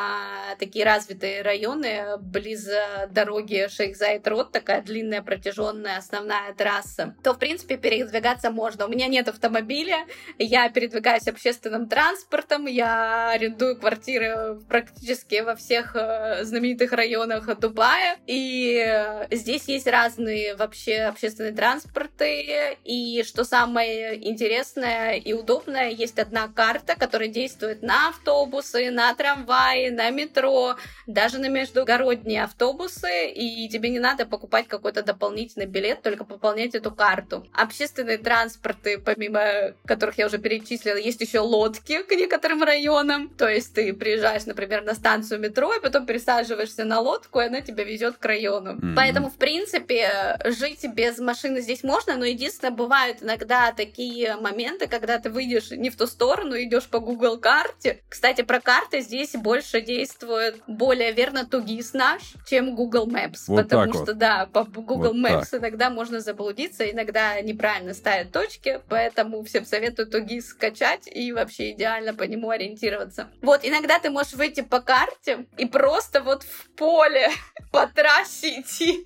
такие 0.58 0.84
развитые 0.84 1.42
районы, 1.42 2.16
близ 2.18 2.68
дороги 3.10 3.68
шейх 3.68 3.96
зайд 3.96 4.26
рот 4.26 4.52
такая 4.52 4.82
длинная, 4.82 5.22
протяженная 5.22 5.98
основная 5.98 6.52
трасса, 6.54 7.14
то, 7.22 7.34
в 7.34 7.38
принципе, 7.38 7.76
передвигаться 7.76 8.50
можно. 8.50 8.86
У 8.86 8.88
меня 8.88 9.06
нет 9.06 9.28
автомобиля, 9.28 10.06
я 10.38 10.68
передвигаюсь 10.70 11.28
общественным 11.28 11.88
транспортом, 11.88 12.66
я 12.66 13.30
арендую 13.30 13.78
квартиры 13.78 14.60
практически 14.68 15.40
во 15.40 15.54
всех 15.54 15.96
э, 15.96 16.44
знаменитых 16.44 16.92
районах 16.92 17.58
Дубая, 17.58 18.18
и 18.26 19.26
здесь 19.30 19.68
есть 19.68 19.86
разные 19.86 20.56
вообще 20.56 21.02
общественные 21.02 21.52
транспорты, 21.52 22.76
и 22.84 23.22
что 23.24 23.44
самое 23.44 24.28
интересное 24.28 25.14
и 25.14 25.32
удобное, 25.32 25.90
есть 25.90 26.18
одна 26.18 26.48
карта, 26.48 26.96
которая 26.96 27.28
действует 27.28 27.73
действует 27.74 27.82
на 27.82 28.08
автобусы, 28.08 28.90
на 28.90 29.14
трамваи, 29.14 29.90
на 29.90 30.10
метро, 30.10 30.76
даже 31.06 31.38
на 31.38 31.48
междугородние 31.48 32.44
автобусы, 32.44 33.30
и 33.30 33.68
тебе 33.68 33.90
не 33.90 33.98
надо 33.98 34.26
покупать 34.26 34.68
какой-то 34.68 35.02
дополнительный 35.02 35.66
билет, 35.66 36.02
только 36.02 36.24
пополнять 36.24 36.74
эту 36.74 36.90
карту. 36.90 37.46
Общественные 37.52 38.18
транспорты, 38.18 38.98
помимо 38.98 39.74
которых 39.86 40.18
я 40.18 40.26
уже 40.26 40.38
перечислила, 40.38 40.96
есть 40.96 41.20
еще 41.20 41.40
лодки 41.40 42.02
к 42.02 42.10
некоторым 42.10 42.62
районам, 42.62 43.28
то 43.28 43.48
есть 43.48 43.74
ты 43.74 43.92
приезжаешь, 43.92 44.46
например, 44.46 44.82
на 44.84 44.94
станцию 44.94 45.40
метро, 45.40 45.72
и 45.74 45.80
потом 45.80 46.06
пересаживаешься 46.06 46.84
на 46.84 47.00
лодку, 47.00 47.40
и 47.40 47.46
она 47.46 47.60
тебя 47.60 47.84
везет 47.84 48.16
к 48.16 48.24
району. 48.24 48.74
Mm-hmm. 48.74 48.94
Поэтому, 48.96 49.30
в 49.30 49.36
принципе, 49.36 50.38
жить 50.44 50.84
без 50.94 51.18
машины 51.18 51.60
здесь 51.60 51.82
можно, 51.82 52.16
но 52.16 52.24
единственное, 52.24 52.74
бывают 52.74 53.22
иногда 53.22 53.72
такие 53.72 54.36
моменты, 54.36 54.86
когда 54.86 55.18
ты 55.18 55.30
выйдешь 55.30 55.70
не 55.70 55.90
в 55.90 55.96
ту 55.96 56.06
сторону, 56.06 56.56
идешь 56.56 56.88
по 56.88 57.00
Google 57.00 57.38
карте, 57.38 57.63
карте. 57.64 58.02
Кстати, 58.08 58.42
про 58.42 58.60
карты 58.60 59.00
здесь 59.00 59.32
больше 59.32 59.80
действует 59.80 60.60
более 60.66 61.12
верно 61.12 61.46
Тугис 61.46 61.92
наш, 61.92 62.34
чем 62.48 62.74
Google 62.74 63.08
Maps. 63.08 63.44
Вот 63.48 63.62
потому 63.62 63.92
что, 63.92 64.06
вот. 64.06 64.18
да, 64.18 64.46
по 64.46 64.64
Google 64.64 65.12
вот 65.12 65.16
Maps 65.16 65.50
так. 65.50 65.60
иногда 65.60 65.90
можно 65.90 66.20
заблудиться, 66.20 66.90
иногда 66.90 67.40
неправильно 67.40 67.94
ставят 67.94 68.32
точки, 68.32 68.80
поэтому 68.88 69.42
всем 69.44 69.64
советую 69.64 70.08
Тугис 70.08 70.48
скачать 70.48 71.08
и 71.10 71.32
вообще 71.32 71.72
идеально 71.72 72.14
по 72.14 72.24
нему 72.24 72.50
ориентироваться. 72.50 73.28
Вот, 73.42 73.60
иногда 73.62 73.98
ты 73.98 74.10
можешь 74.10 74.34
выйти 74.34 74.60
по 74.60 74.80
карте 74.80 75.46
и 75.56 75.66
просто 75.66 76.22
вот 76.22 76.42
в 76.42 76.70
поле 76.76 77.28
по 77.72 77.86
трассе 77.86 78.60
идти 78.60 79.04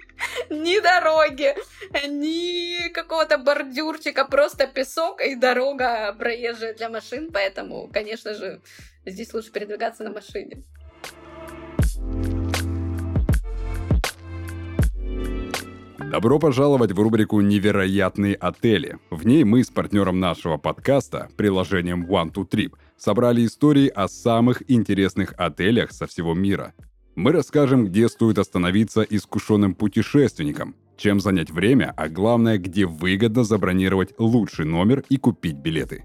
ни 0.51 0.81
дороги, 0.81 1.55
ни 2.09 2.89
какого-то 2.91 3.39
бордюрчика, 3.39 4.25
просто 4.25 4.67
песок 4.67 5.21
и 5.21 5.35
дорога 5.35 6.13
проезжая 6.19 6.75
для 6.75 6.89
машин, 6.89 7.31
поэтому, 7.33 7.89
конечно 7.93 8.35
же, 8.35 8.61
здесь 9.05 9.33
лучше 9.35 9.53
передвигаться 9.53 10.05
на 10.05 10.11
машине. 10.11 10.65
Добро 16.11 16.39
пожаловать 16.39 16.93
в 16.93 16.99
рубрику 16.99 17.43
«Невероятные 17.43 18.35
отели». 18.35 18.97
В 19.11 19.27
ней 19.27 19.45
мы 19.45 19.63
с 19.63 19.69
партнером 19.69 20.21
нашего 20.21 20.57
подкаста, 20.57 21.29
приложением 21.37 22.07
One 22.07 22.33
to 22.33 22.49
Trip, 22.49 22.73
собрали 22.97 23.45
истории 23.45 23.89
о 23.89 24.09
самых 24.09 24.63
интересных 24.71 25.35
отелях 25.37 25.93
со 25.93 26.07
всего 26.07 26.33
мира 26.33 26.73
мы 27.19 27.33
расскажем, 27.33 27.85
где 27.85 28.09
стоит 28.09 28.39
остановиться 28.39 29.03
искушенным 29.03 29.75
путешественникам, 29.75 30.77
чем 30.97 31.19
занять 31.19 31.51
время, 31.51 31.93
а 31.97 32.09
главное, 32.09 32.59
где 32.59 32.87
выгодно 32.87 33.43
забронировать 33.43 34.15
лучший 34.19 34.67
номер 34.67 35.03
и 35.09 35.17
купить 35.17 35.57
билеты. 35.57 36.05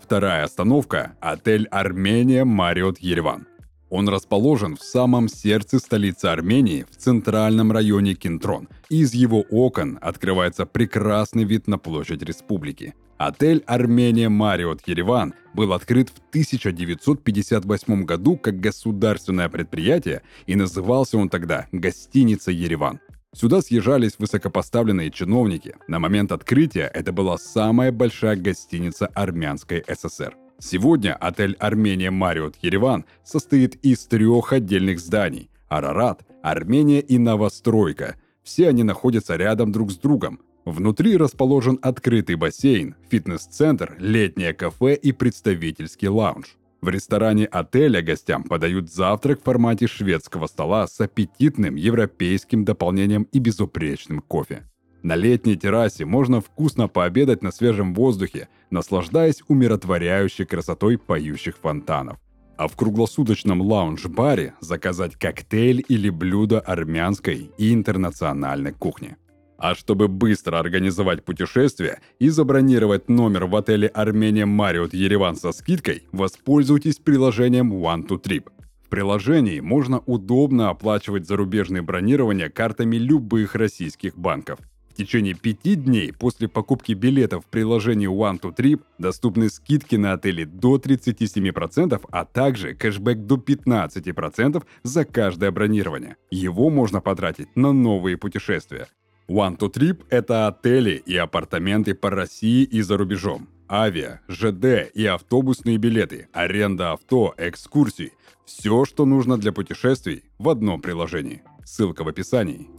Вторая 0.00 0.44
остановка– 0.44 1.16
отель 1.20 1.66
«Армения 1.66 2.44
Мариот 2.44 2.98
Ереван». 3.00 3.48
Он 3.90 4.08
расположен 4.08 4.76
в 4.76 4.82
самом 4.82 5.28
сердце 5.28 5.80
столицы 5.80 6.26
Армении, 6.26 6.86
в 6.88 6.96
центральном 6.96 7.72
районе 7.72 8.14
Кентрон. 8.14 8.68
Из 8.88 9.14
его 9.14 9.40
окон 9.50 9.98
открывается 10.00 10.64
прекрасный 10.64 11.44
вид 11.44 11.66
на 11.66 11.76
площадь 11.76 12.22
республики. 12.22 12.94
Отель 13.18 13.64
«Армения 13.66 14.28
Мариот 14.28 14.86
Ереван» 14.86 15.34
был 15.52 15.72
открыт 15.72 16.08
в 16.10 16.18
1958 16.30 18.04
году 18.04 18.36
как 18.36 18.60
государственное 18.60 19.48
предприятие 19.48 20.22
и 20.46 20.54
назывался 20.54 21.18
он 21.18 21.28
тогда 21.28 21.66
«Гостиница 21.72 22.52
Ереван». 22.52 23.00
Сюда 23.34 23.60
съезжались 23.60 24.20
высокопоставленные 24.20 25.10
чиновники. 25.10 25.74
На 25.88 25.98
момент 25.98 26.30
открытия 26.30 26.90
это 26.94 27.12
была 27.12 27.38
самая 27.38 27.90
большая 27.90 28.36
гостиница 28.36 29.08
армянской 29.08 29.84
ССР. 29.88 30.36
Сегодня 30.60 31.14
отель 31.14 31.56
«Армения 31.58 32.12
Мариот 32.12 32.54
Ереван» 32.62 33.04
состоит 33.24 33.74
из 33.84 34.06
трех 34.06 34.52
отдельных 34.52 35.00
зданий– 35.00 35.50
Арарат, 35.68 36.24
Армения 36.42 37.00
и 37.00 37.18
Новостройка. 37.18 38.14
Все 38.44 38.68
они 38.68 38.84
находятся 38.84 39.34
рядом 39.34 39.72
друг 39.72 39.90
с 39.90 39.96
другом. 39.96 40.40
Внутри 40.68 41.16
расположен 41.16 41.78
открытый 41.80 42.36
бассейн, 42.36 42.94
фитнес-центр, 43.08 43.96
летнее 43.98 44.52
кафе 44.52 44.94
и 44.94 45.12
представительский 45.12 46.08
лаунж. 46.08 46.58
В 46.82 46.90
ресторане 46.90 47.46
отеля 47.46 48.02
гостям 48.02 48.42
подают 48.44 48.92
завтрак 48.92 49.40
в 49.40 49.44
формате 49.44 49.86
шведского 49.86 50.46
стола 50.46 50.86
с 50.86 51.00
аппетитным 51.00 51.74
европейским 51.74 52.66
дополнением 52.66 53.22
и 53.32 53.38
безупречным 53.38 54.20
кофе. 54.20 54.66
На 55.02 55.16
летней 55.16 55.56
террасе 55.56 56.04
можно 56.04 56.42
вкусно 56.42 56.86
пообедать 56.86 57.42
на 57.42 57.50
свежем 57.50 57.94
воздухе, 57.94 58.48
наслаждаясь 58.70 59.42
умиротворяющей 59.48 60.44
красотой 60.44 60.98
поющих 60.98 61.56
фонтанов. 61.56 62.18
А 62.58 62.68
в 62.68 62.76
круглосуточном 62.76 63.62
лаунж-баре 63.62 64.52
заказать 64.60 65.16
коктейль 65.16 65.82
или 65.88 66.10
блюдо 66.10 66.60
армянской 66.60 67.50
и 67.56 67.72
интернациональной 67.72 68.74
кухни. 68.74 69.16
А 69.58 69.74
чтобы 69.74 70.08
быстро 70.08 70.58
организовать 70.58 71.24
путешествие 71.24 72.00
и 72.18 72.28
забронировать 72.28 73.08
номер 73.08 73.46
в 73.46 73.56
отеле 73.56 73.88
Армения 73.88 74.46
Мариот 74.46 74.94
Ереван 74.94 75.36
со 75.36 75.52
скидкой, 75.52 76.04
воспользуйтесь 76.12 76.96
приложением 76.96 77.72
One 77.72 78.06
to 78.06 78.22
Trip. 78.22 78.48
В 78.86 78.88
приложении 78.88 79.60
можно 79.60 79.98
удобно 80.06 80.70
оплачивать 80.70 81.26
зарубежные 81.26 81.82
бронирования 81.82 82.48
картами 82.48 82.96
любых 82.96 83.54
российских 83.54 84.16
банков 84.16 84.60
течение 84.98 85.34
пяти 85.34 85.76
дней 85.76 86.12
после 86.12 86.48
покупки 86.48 86.92
билетов 86.92 87.44
в 87.44 87.48
приложении 87.48 88.08
One 88.08 88.40
to 88.40 88.54
Trip 88.54 88.82
доступны 88.98 89.48
скидки 89.48 89.94
на 89.96 90.12
отели 90.14 90.44
до 90.44 90.76
37%, 90.76 92.00
а 92.10 92.24
также 92.24 92.74
кэшбэк 92.74 93.18
до 93.18 93.36
15% 93.36 94.64
за 94.82 95.04
каждое 95.04 95.50
бронирование. 95.52 96.16
Его 96.30 96.68
можно 96.68 97.00
потратить 97.00 97.54
на 97.54 97.72
новые 97.72 98.16
путешествия. 98.16 98.88
One 99.28 99.58
to 99.58 99.70
Trip– 99.70 100.06
это 100.08 100.46
отели 100.46 101.02
и 101.04 101.14
апартаменты 101.16 101.94
по 101.94 102.08
России 102.08 102.64
и 102.64 102.80
за 102.80 102.96
рубежом. 102.96 103.46
Авиа, 103.68 104.20
ЖД 104.26 104.90
и 104.94 105.04
автобусные 105.04 105.76
билеты, 105.76 106.28
аренда 106.32 106.92
авто, 106.92 107.34
экскурсии– 107.36 108.12
все, 108.46 108.86
что 108.86 109.04
нужно 109.04 109.36
для 109.36 109.52
путешествий 109.52 110.24
в 110.38 110.48
одном 110.48 110.80
приложении. 110.80 111.42
Ссылка 111.66 112.02
в 112.04 112.08
описании. 112.08 112.70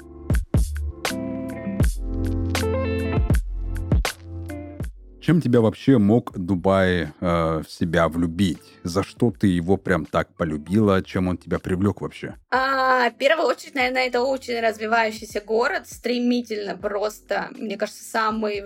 Чем 5.29 5.41
тебя 5.41 5.61
вообще 5.61 5.99
мог 5.99 6.35
Дубай 6.35 7.01
э, 7.03 7.07
в 7.21 7.65
себя 7.69 8.09
влюбить? 8.09 8.63
За 8.83 9.03
что 9.03 9.29
ты 9.29 9.45
его 9.45 9.77
прям 9.77 10.07
так 10.07 10.33
полюбила? 10.33 11.03
Чем 11.03 11.27
он 11.27 11.37
тебя 11.37 11.59
привлек 11.59 12.01
вообще? 12.01 12.33
А, 12.49 13.11
в 13.11 13.13
первую 13.13 13.47
очередь, 13.47 13.75
наверное, 13.75 14.07
это 14.07 14.23
очень 14.23 14.59
развивающийся 14.59 15.41
город, 15.41 15.87
стремительно 15.87 16.75
просто, 16.75 17.49
мне 17.51 17.77
кажется, 17.77 18.03
самый 18.03 18.63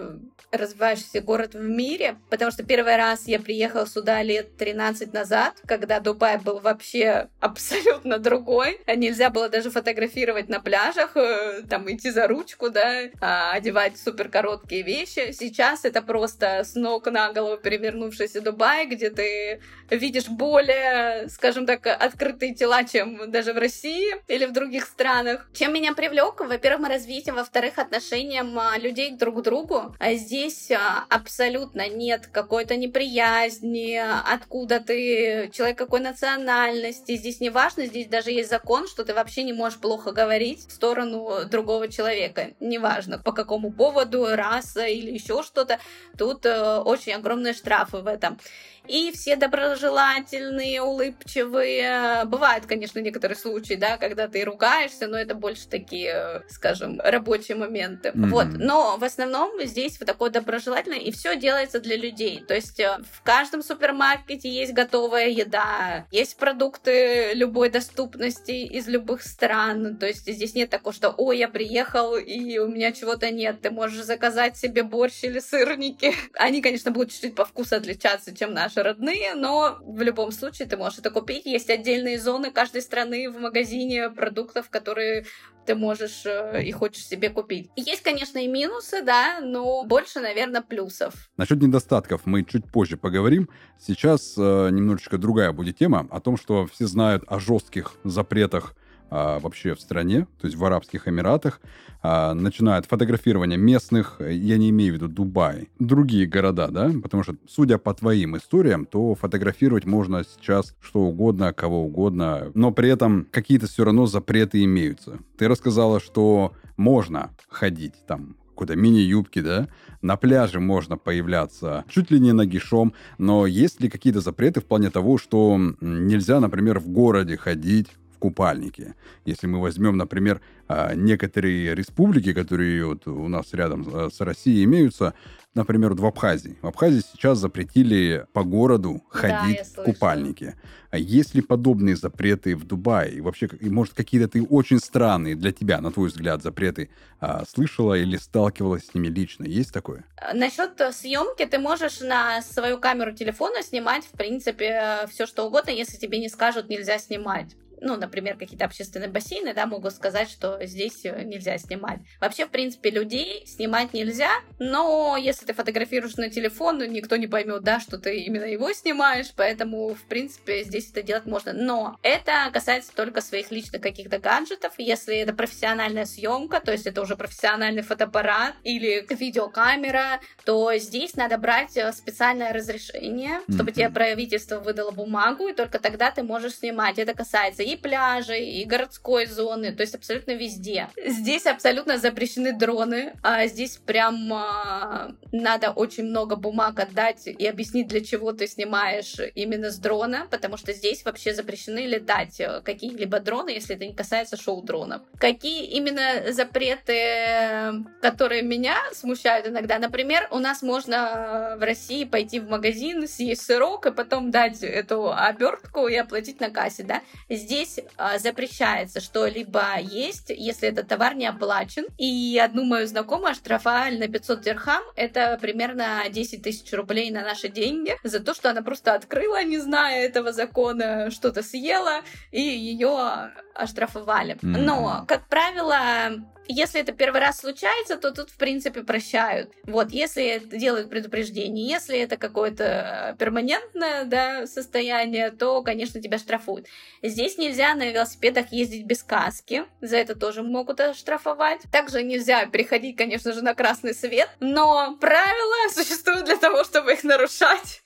развивающийся 0.54 1.20
город 1.20 1.56
в 1.56 1.68
мире, 1.68 2.16
потому 2.30 2.52
что 2.52 2.64
первый 2.64 2.96
раз 2.96 3.28
я 3.28 3.40
приехала 3.40 3.86
сюда 3.86 4.22
лет 4.22 4.56
13 4.56 5.12
назад, 5.12 5.56
когда 5.66 6.00
Дубай 6.00 6.38
был 6.38 6.60
вообще 6.60 7.28
абсолютно 7.42 8.20
другой. 8.20 8.80
Нельзя 8.88 9.30
было 9.30 9.50
даже 9.50 9.70
фотографировать 9.70 10.48
на 10.48 10.62
пляжах, 10.62 11.18
э, 11.18 11.64
там 11.70 11.92
идти 11.92 12.10
за 12.12 12.28
ручку, 12.28 12.70
да, 12.70 13.10
а, 13.20 13.52
одевать 13.52 13.98
супер 13.98 14.30
короткие 14.30 14.84
вещи. 14.84 15.32
Сейчас 15.32 15.84
это 15.84 16.02
просто 16.02 16.53
с 16.64 16.76
ног 16.76 17.08
на 17.08 17.32
голову 17.34 17.58
перевернувшийся 17.58 18.42
Дубай, 18.42 18.86
где 18.86 19.10
ты 19.10 19.62
видишь 19.90 20.28
более, 20.28 21.30
скажем 21.30 21.66
так, 21.66 21.86
открытые 21.88 22.54
тела, 22.54 22.84
чем 22.84 23.32
даже 23.32 23.54
в 23.54 23.58
России 23.58 24.16
или 24.28 24.46
в 24.46 24.54
других 24.54 24.86
странах. 24.86 25.48
Чем 25.54 25.74
меня 25.74 25.94
привлек? 25.94 26.40
Во-первых, 26.40 26.90
развитие, 26.90 27.34
во-вторых, 27.34 27.80
отношением 27.80 28.58
а, 28.58 28.78
людей 28.78 29.12
друг 29.12 29.40
к 29.40 29.42
другу. 29.42 29.96
А 30.00 30.14
здесь 30.14 30.72
а, 30.72 31.06
абсолютно 31.10 31.88
нет 31.88 32.28
какой-то 32.28 32.76
неприязни, 32.76 34.02
откуда 34.26 34.80
ты, 34.80 35.50
человек 35.54 35.78
какой 35.78 36.00
национальности. 36.00 37.16
Здесь 37.16 37.40
не 37.40 37.50
важно, 37.50 37.86
здесь 37.86 38.08
даже 38.08 38.32
есть 38.32 38.50
закон, 38.50 38.88
что 38.88 39.04
ты 39.04 39.14
вообще 39.14 39.44
не 39.44 39.54
можешь 39.54 39.80
плохо 39.80 40.12
говорить 40.12 40.68
в 40.68 40.72
сторону 40.72 41.46
другого 41.50 41.88
человека. 41.88 42.52
Неважно, 42.60 43.20
по 43.20 43.32
какому 43.32 43.72
поводу, 43.72 44.28
раса 44.36 44.86
или 44.86 45.12
еще 45.12 45.44
что-то. 45.44 45.80
Тут 46.18 46.33
Э, 46.44 46.80
очень 46.80 47.14
огромные 47.14 47.54
штрафы 47.54 47.98
в 47.98 48.08
этом 48.08 48.40
и 48.88 49.12
все 49.12 49.36
доброжелательные, 49.36 50.82
улыбчивые. 50.82 52.26
Бывают, 52.26 52.66
конечно, 52.66 53.00
некоторые 53.00 53.38
случаи, 53.38 53.76
да, 53.76 53.98
когда 53.98 54.28
ты 54.28 54.44
ругаешься, 54.44 55.08
но 55.08 55.18
это 55.18 55.36
больше 55.36 55.68
такие, 55.68 56.44
скажем, 56.50 57.00
рабочие 57.04 57.58
моменты. 57.58 58.10
Mm-hmm. 58.10 58.28
Вот, 58.28 58.48
но 58.58 58.98
в 58.98 59.04
основном 59.04 59.52
здесь 59.66 60.00
вот 60.00 60.08
такое 60.08 60.30
доброжелательное, 60.30 61.00
и 61.00 61.12
все 61.12 61.36
делается 61.36 61.80
для 61.80 61.98
людей. 61.98 62.44
То 62.48 62.56
есть 62.56 62.80
э, 62.80 62.98
в 63.12 63.22
каждом 63.24 63.64
супермаркете 63.64 64.50
есть 64.50 64.74
готовая 64.74 65.30
еда, 65.30 66.06
есть 66.12 66.38
продукты 66.38 67.34
любой 67.34 67.70
доступности 67.70 68.52
из 68.52 68.88
любых 68.88 69.24
стран. 69.24 69.98
То 69.98 70.08
есть 70.08 70.28
здесь 70.28 70.56
нет 70.56 70.70
такого, 70.70 70.94
что, 70.94 71.10
ой, 71.10 71.38
я 71.38 71.48
приехал, 71.48 72.16
и 72.16 72.58
у 72.58 72.68
меня 72.68 72.92
чего-то 72.92 73.32
нет. 73.32 73.62
Ты 73.62 73.72
можешь 73.72 74.04
заказать 74.04 74.58
себе 74.58 74.84
борщ 74.84 75.24
или 75.24 75.40
сырники. 75.40 76.14
Они, 76.34 76.62
конечно, 76.62 76.92
будут 76.92 77.12
чуть-чуть 77.12 77.36
по 77.36 77.46
вкусу 77.46 77.76
отличаться, 77.76 78.36
чем 78.36 78.54
наши 78.54 78.73
наши 78.74 78.88
родные, 78.88 79.36
но 79.36 79.78
в 79.82 80.02
любом 80.02 80.32
случае 80.32 80.68
ты 80.68 80.78
можешь 80.78 81.00
это 81.00 81.12
купить. 81.12 81.46
Есть 81.46 81.70
отдельные 81.70 82.20
зоны 82.20 82.52
каждой 82.52 82.82
страны 82.82 83.30
в 83.30 83.40
магазине 83.40 84.10
продуктов, 84.10 84.70
которые 84.70 85.26
ты 85.66 85.76
можешь 85.76 86.26
э, 86.26 86.64
и 86.64 86.72
хочешь 86.72 87.06
себе 87.06 87.30
купить. 87.30 87.70
Есть, 87.76 88.04
конечно, 88.04 88.38
и 88.38 88.48
минусы, 88.48 89.02
да, 89.02 89.40
но 89.42 89.86
больше, 89.86 90.20
наверное, 90.20 90.62
плюсов. 90.62 91.14
Насчет 91.38 91.62
недостатков 91.62 92.22
мы 92.26 92.44
чуть 92.44 92.70
позже 92.70 92.98
поговорим. 92.98 93.50
Сейчас 93.80 94.36
э, 94.38 94.70
немножечко 94.72 95.18
другая 95.18 95.54
будет 95.54 95.78
тема 95.78 96.08
о 96.12 96.20
том, 96.20 96.38
что 96.38 96.68
все 96.68 96.86
знают 96.86 97.24
о 97.28 97.40
жестких 97.40 97.94
запретах 98.04 98.76
а, 99.16 99.40
вообще 99.40 99.76
в 99.76 99.80
стране, 99.80 100.22
то 100.42 100.48
есть 100.48 100.58
в 100.58 100.66
Арабских 100.66 101.08
Эмиратах, 101.08 101.62
а, 102.02 102.34
начинают 102.34 102.88
фотографирование 102.88 103.60
местных, 103.60 104.20
я 104.20 104.58
не 104.58 104.72
имею 104.72 104.94
в 104.94 104.96
виду 104.96 105.08
Дубай, 105.08 105.70
другие 105.78 106.26
города, 106.26 106.70
да, 106.70 106.92
потому 107.04 107.22
что, 107.22 107.36
судя 107.48 107.78
по 107.78 107.94
твоим 107.94 108.36
историям, 108.38 108.88
то 108.88 109.14
фотографировать 109.14 109.86
можно 109.86 110.24
сейчас 110.24 110.76
что 110.82 111.02
угодно, 111.02 111.54
кого 111.54 111.86
угодно, 111.86 112.52
но 112.56 112.72
при 112.72 112.90
этом 112.90 113.28
какие-то 113.30 113.68
все 113.68 113.84
равно 113.84 114.08
запреты 114.08 114.64
имеются. 114.64 115.20
Ты 115.38 115.48
рассказала, 115.48 116.00
что 116.00 116.54
можно 116.76 117.30
ходить 117.50 117.94
там 118.08 118.36
какой-то 118.50 118.76
мини-юбки, 118.76 119.42
да, 119.42 119.68
на 120.02 120.16
пляже 120.16 120.60
можно 120.60 120.98
появляться 120.98 121.86
чуть 121.88 122.10
ли 122.10 122.20
не 122.20 122.34
нагишом, 122.34 122.94
но 123.20 123.46
есть 123.46 123.80
ли 123.80 123.90
какие-то 123.90 124.22
запреты 124.22 124.60
в 124.62 124.66
плане 124.66 124.90
того, 124.90 125.20
что 125.20 125.60
нельзя, 125.82 126.40
например, 126.40 126.80
в 126.80 126.88
городе 126.88 127.38
ходить 127.38 127.90
купальнике. 128.24 128.96
Если 129.26 129.48
мы 129.48 129.60
возьмем, 129.60 129.98
например, 129.98 130.40
а, 130.70 130.96
некоторые 130.96 131.76
республики, 131.76 132.32
которые 132.32 132.86
вот 132.86 133.06
у 133.06 133.28
нас 133.28 133.54
рядом 133.54 133.86
а, 133.94 134.10
с 134.10 134.22
Россией 134.22 134.64
имеются, 134.64 135.14
например, 135.56 135.94
в 135.94 136.06
Абхазии. 136.06 136.58
В 136.62 136.68
Абхазии 136.68 137.02
сейчас 137.02 137.40
запретили 137.40 138.26
по 138.32 138.44
городу 138.44 139.04
ходить 139.10 139.60
да, 139.76 139.82
в 139.82 139.86
купальнике. 139.86 140.56
А 140.90 140.98
есть 140.98 141.36
ли 141.36 141.42
подобные 141.42 141.98
запреты 141.98 142.56
в 142.56 142.66
Дубае? 142.66 143.16
И 143.16 143.20
вообще, 143.20 143.50
и, 143.60 143.70
может, 143.70 143.94
какие-то 143.94 144.30
ты 144.30 144.42
очень 144.42 144.80
странные 144.80 145.36
для 145.36 145.52
тебя, 145.52 145.82
на 145.82 145.92
твой 145.92 146.08
взгляд, 146.08 146.42
запреты 146.42 146.90
а, 147.20 147.44
слышала 147.46 147.96
или 147.96 148.16
сталкивалась 148.16 148.86
с 148.86 148.94
ними 148.94 149.10
лично? 149.10 149.44
Есть 149.44 149.74
такое? 149.74 150.06
Насчет 150.34 150.82
съемки 150.94 151.46
ты 151.46 151.60
можешь 151.60 152.00
на 152.00 152.42
свою 152.42 152.80
камеру 152.80 153.14
телефона 153.14 153.64
снимать, 153.64 154.06
в 154.06 154.12
принципе, 154.18 155.08
все 155.10 155.26
что 155.26 155.46
угодно, 155.46 155.72
если 155.72 155.98
тебе 155.98 156.20
не 156.20 156.30
скажут, 156.30 156.70
нельзя 156.70 156.98
снимать 157.00 157.58
ну, 157.84 157.98
например, 157.98 158.38
какие-то 158.38 158.66
общественные 158.66 159.10
бассейны, 159.10 159.54
да, 159.54 159.66
могут 159.66 159.94
сказать, 159.94 160.30
что 160.30 160.58
здесь 160.66 161.06
э, 161.06 161.24
нельзя 161.24 161.58
снимать. 161.58 162.00
Вообще, 162.20 162.46
в 162.46 162.50
принципе, 162.50 162.90
людей 162.90 163.46
снимать 163.46 163.94
нельзя, 163.94 164.32
но 164.58 165.18
если 165.18 165.46
ты 165.46 165.54
фотографируешь 165.54 166.16
на 166.16 166.30
телефон, 166.30 166.78
ну, 166.78 166.86
никто 166.86 167.18
не 167.18 167.28
поймет, 167.28 167.64
да, 167.64 167.80
что 167.80 167.98
ты 167.98 168.22
именно 168.22 168.46
его 168.46 168.72
снимаешь, 168.72 169.34
поэтому, 169.36 169.94
в 169.94 170.04
принципе, 170.08 170.64
здесь 170.64 170.90
это 170.92 171.04
делать 171.04 171.26
можно. 171.26 171.54
Но 171.54 171.98
это 172.04 172.50
касается 172.54 172.96
только 172.96 173.22
своих 173.22 173.52
личных 173.52 173.82
каких-то 173.82 174.18
гаджетов. 174.18 174.74
Если 174.78 175.18
это 175.18 175.34
профессиональная 175.34 176.06
съемка, 176.06 176.62
то 176.62 176.72
есть 176.72 176.88
это 176.88 177.02
уже 177.02 177.16
профессиональный 177.16 177.82
фотоаппарат 177.82 178.56
или 178.64 179.06
видеокамера, 179.10 180.22
то 180.46 180.74
здесь 180.78 181.16
надо 181.16 181.38
брать 181.38 181.76
э, 181.76 181.92
специальное 181.92 182.54
разрешение, 182.54 183.42
чтобы 183.50 183.72
тебе 183.72 183.90
правительство 183.90 184.60
выдало 184.60 184.92
бумагу, 184.92 185.48
и 185.50 185.54
только 185.54 185.80
тогда 185.80 186.12
ты 186.12 186.24
можешь 186.24 186.56
снимать. 186.56 186.98
Это 186.98 187.14
касается 187.14 187.64
и 187.74 187.78
пляжей, 187.78 188.50
и 188.50 188.66
городской 188.66 189.26
зоны, 189.26 189.74
то 189.74 189.82
есть 189.82 189.96
абсолютно 189.96 190.32
везде. 190.32 190.90
Здесь 191.06 191.46
абсолютно 191.46 191.98
запрещены 191.98 192.54
дроны, 192.54 193.14
а 193.24 193.48
здесь 193.48 193.78
прям 193.78 194.32
а, 194.34 195.12
надо 195.32 195.72
очень 195.72 196.06
много 196.06 196.36
бумаг 196.36 196.80
отдать 196.80 197.28
и 197.28 197.46
объяснить, 197.48 197.88
для 197.88 198.04
чего 198.04 198.32
ты 198.32 198.48
снимаешь 198.48 199.16
именно 199.36 199.72
с 199.72 199.78
дрона, 199.78 200.28
потому 200.30 200.58
что 200.58 200.74
здесь 200.74 201.04
вообще 201.06 201.34
запрещены 201.34 201.86
летать 201.86 202.40
э, 202.40 202.62
какие-либо 202.64 203.20
дроны, 203.20 203.50
если 203.50 203.76
это 203.76 203.86
не 203.86 203.94
касается 203.94 204.38
шоу-дронов. 204.38 205.02
Какие 205.18 205.66
именно 205.66 206.32
запреты, 206.32 207.84
которые 208.02 208.42
меня 208.42 208.78
смущают 208.94 209.48
иногда? 209.48 209.80
Например, 209.80 210.28
у 210.32 210.40
нас 210.40 210.62
можно 210.62 211.56
в 211.58 211.64
России 211.64 212.06
пойти 212.06 212.40
в 212.40 212.50
магазин, 212.50 213.08
съесть 213.08 213.46
сырок 213.46 213.86
и 213.86 213.92
потом 213.92 214.32
дать 214.32 214.62
эту 214.62 215.14
обертку 215.14 215.88
и 215.88 215.96
оплатить 215.96 216.40
на 216.40 216.50
кассе, 216.50 216.84
да? 216.84 217.02
Здесь 217.30 217.63
а, 217.98 218.18
запрещается 218.20 219.02
что-либо 219.02 219.80
есть, 219.80 220.30
если 220.30 220.70
этот 220.70 220.88
товар 220.88 221.16
не 221.16 221.26
оплачен. 221.26 221.86
И 221.98 222.40
одну 222.44 222.64
мою 222.64 222.88
знакомую 222.88 223.32
оштрафовали 223.32 223.98
на 223.98 224.08
500 224.08 224.42
дирхам, 224.42 224.84
это 224.96 225.38
примерно 225.42 226.04
10 226.10 226.42
тысяч 226.42 226.72
рублей 226.74 227.12
на 227.12 227.22
наши 227.22 227.50
деньги, 227.50 227.96
за 228.04 228.20
то, 228.20 228.34
что 228.34 228.50
она 228.50 228.62
просто 228.62 228.94
открыла, 228.94 229.44
не 229.44 229.58
зная 229.60 230.06
этого 230.06 230.32
закона, 230.32 231.12
что-то 231.12 231.44
съела, 231.44 232.02
и 232.32 232.42
ее 232.42 233.32
оштрафовали. 233.54 234.36
Mm-hmm. 234.36 234.58
Но, 234.58 235.06
как 235.08 235.28
правило, 235.28 236.24
если 236.48 236.82
это 236.82 236.92
первый 236.92 237.22
раз 237.22 237.40
случается, 237.40 237.98
то 237.98 238.12
тут, 238.12 238.30
в 238.30 238.38
принципе, 238.38 238.84
прощают. 238.84 239.52
Вот, 239.64 239.92
если 239.92 240.42
делают 240.46 240.90
предупреждение, 240.90 241.68
если 241.68 241.98
это 241.98 242.18
какое-то 242.18 243.16
перманентное 243.18 244.06
да, 244.06 244.46
состояние, 244.48 245.32
то, 245.32 245.62
конечно, 245.64 246.02
тебя 246.02 246.18
штрафуют. 246.18 246.68
Здесь 247.02 247.38
нельзя 247.38 247.74
на 247.76 247.90
велосипедах 247.90 248.52
ездить 248.52 248.86
без 248.86 249.04
каски, 249.04 249.64
за 249.82 249.98
это 249.98 250.16
тоже 250.16 250.44
могут 250.44 250.80
оштрафовать. 250.82 251.62
Также 251.72 252.04
нельзя 252.04 252.46
переходить, 252.46 252.98
конечно 252.98 253.32
же, 253.32 253.42
на 253.42 253.54
красный 253.54 253.94
свет, 253.94 254.30
но 254.40 254.98
правила 254.98 255.70
существуют 255.74 256.26
для 256.26 256.38
того, 256.38 256.64
чтобы 256.64 256.94
их 256.94 257.04
нарушать. 257.04 257.82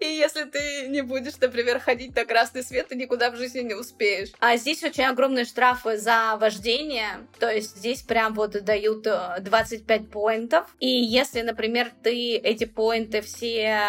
И 0.00 0.06
если 0.06 0.44
ты 0.44 0.88
не 0.88 1.02
будешь, 1.02 1.36
например, 1.40 1.80
ходить 1.80 2.14
на 2.14 2.24
красный 2.24 2.62
свет, 2.62 2.88
ты 2.88 2.96
никуда 2.96 3.30
в 3.30 3.36
жизни 3.36 3.60
не 3.60 3.74
успеешь. 3.74 4.30
А 4.38 4.56
здесь 4.56 4.82
очень 4.84 5.04
огромные 5.04 5.44
штрафы 5.44 5.96
за 5.96 6.36
вождение, 6.40 7.26
то 7.38 7.50
есть 7.50 7.76
здесь 7.78 8.02
прям 8.02 8.34
вот 8.34 8.52
дают 8.64 9.02
25 9.02 10.00
э, 10.00 10.04
поинтов. 10.04 10.66
И 10.78 10.88
если, 10.88 11.42
например, 11.42 11.90
ты 12.02 12.36
эти 12.36 12.64
поинты 12.64 13.20
все 13.22 13.80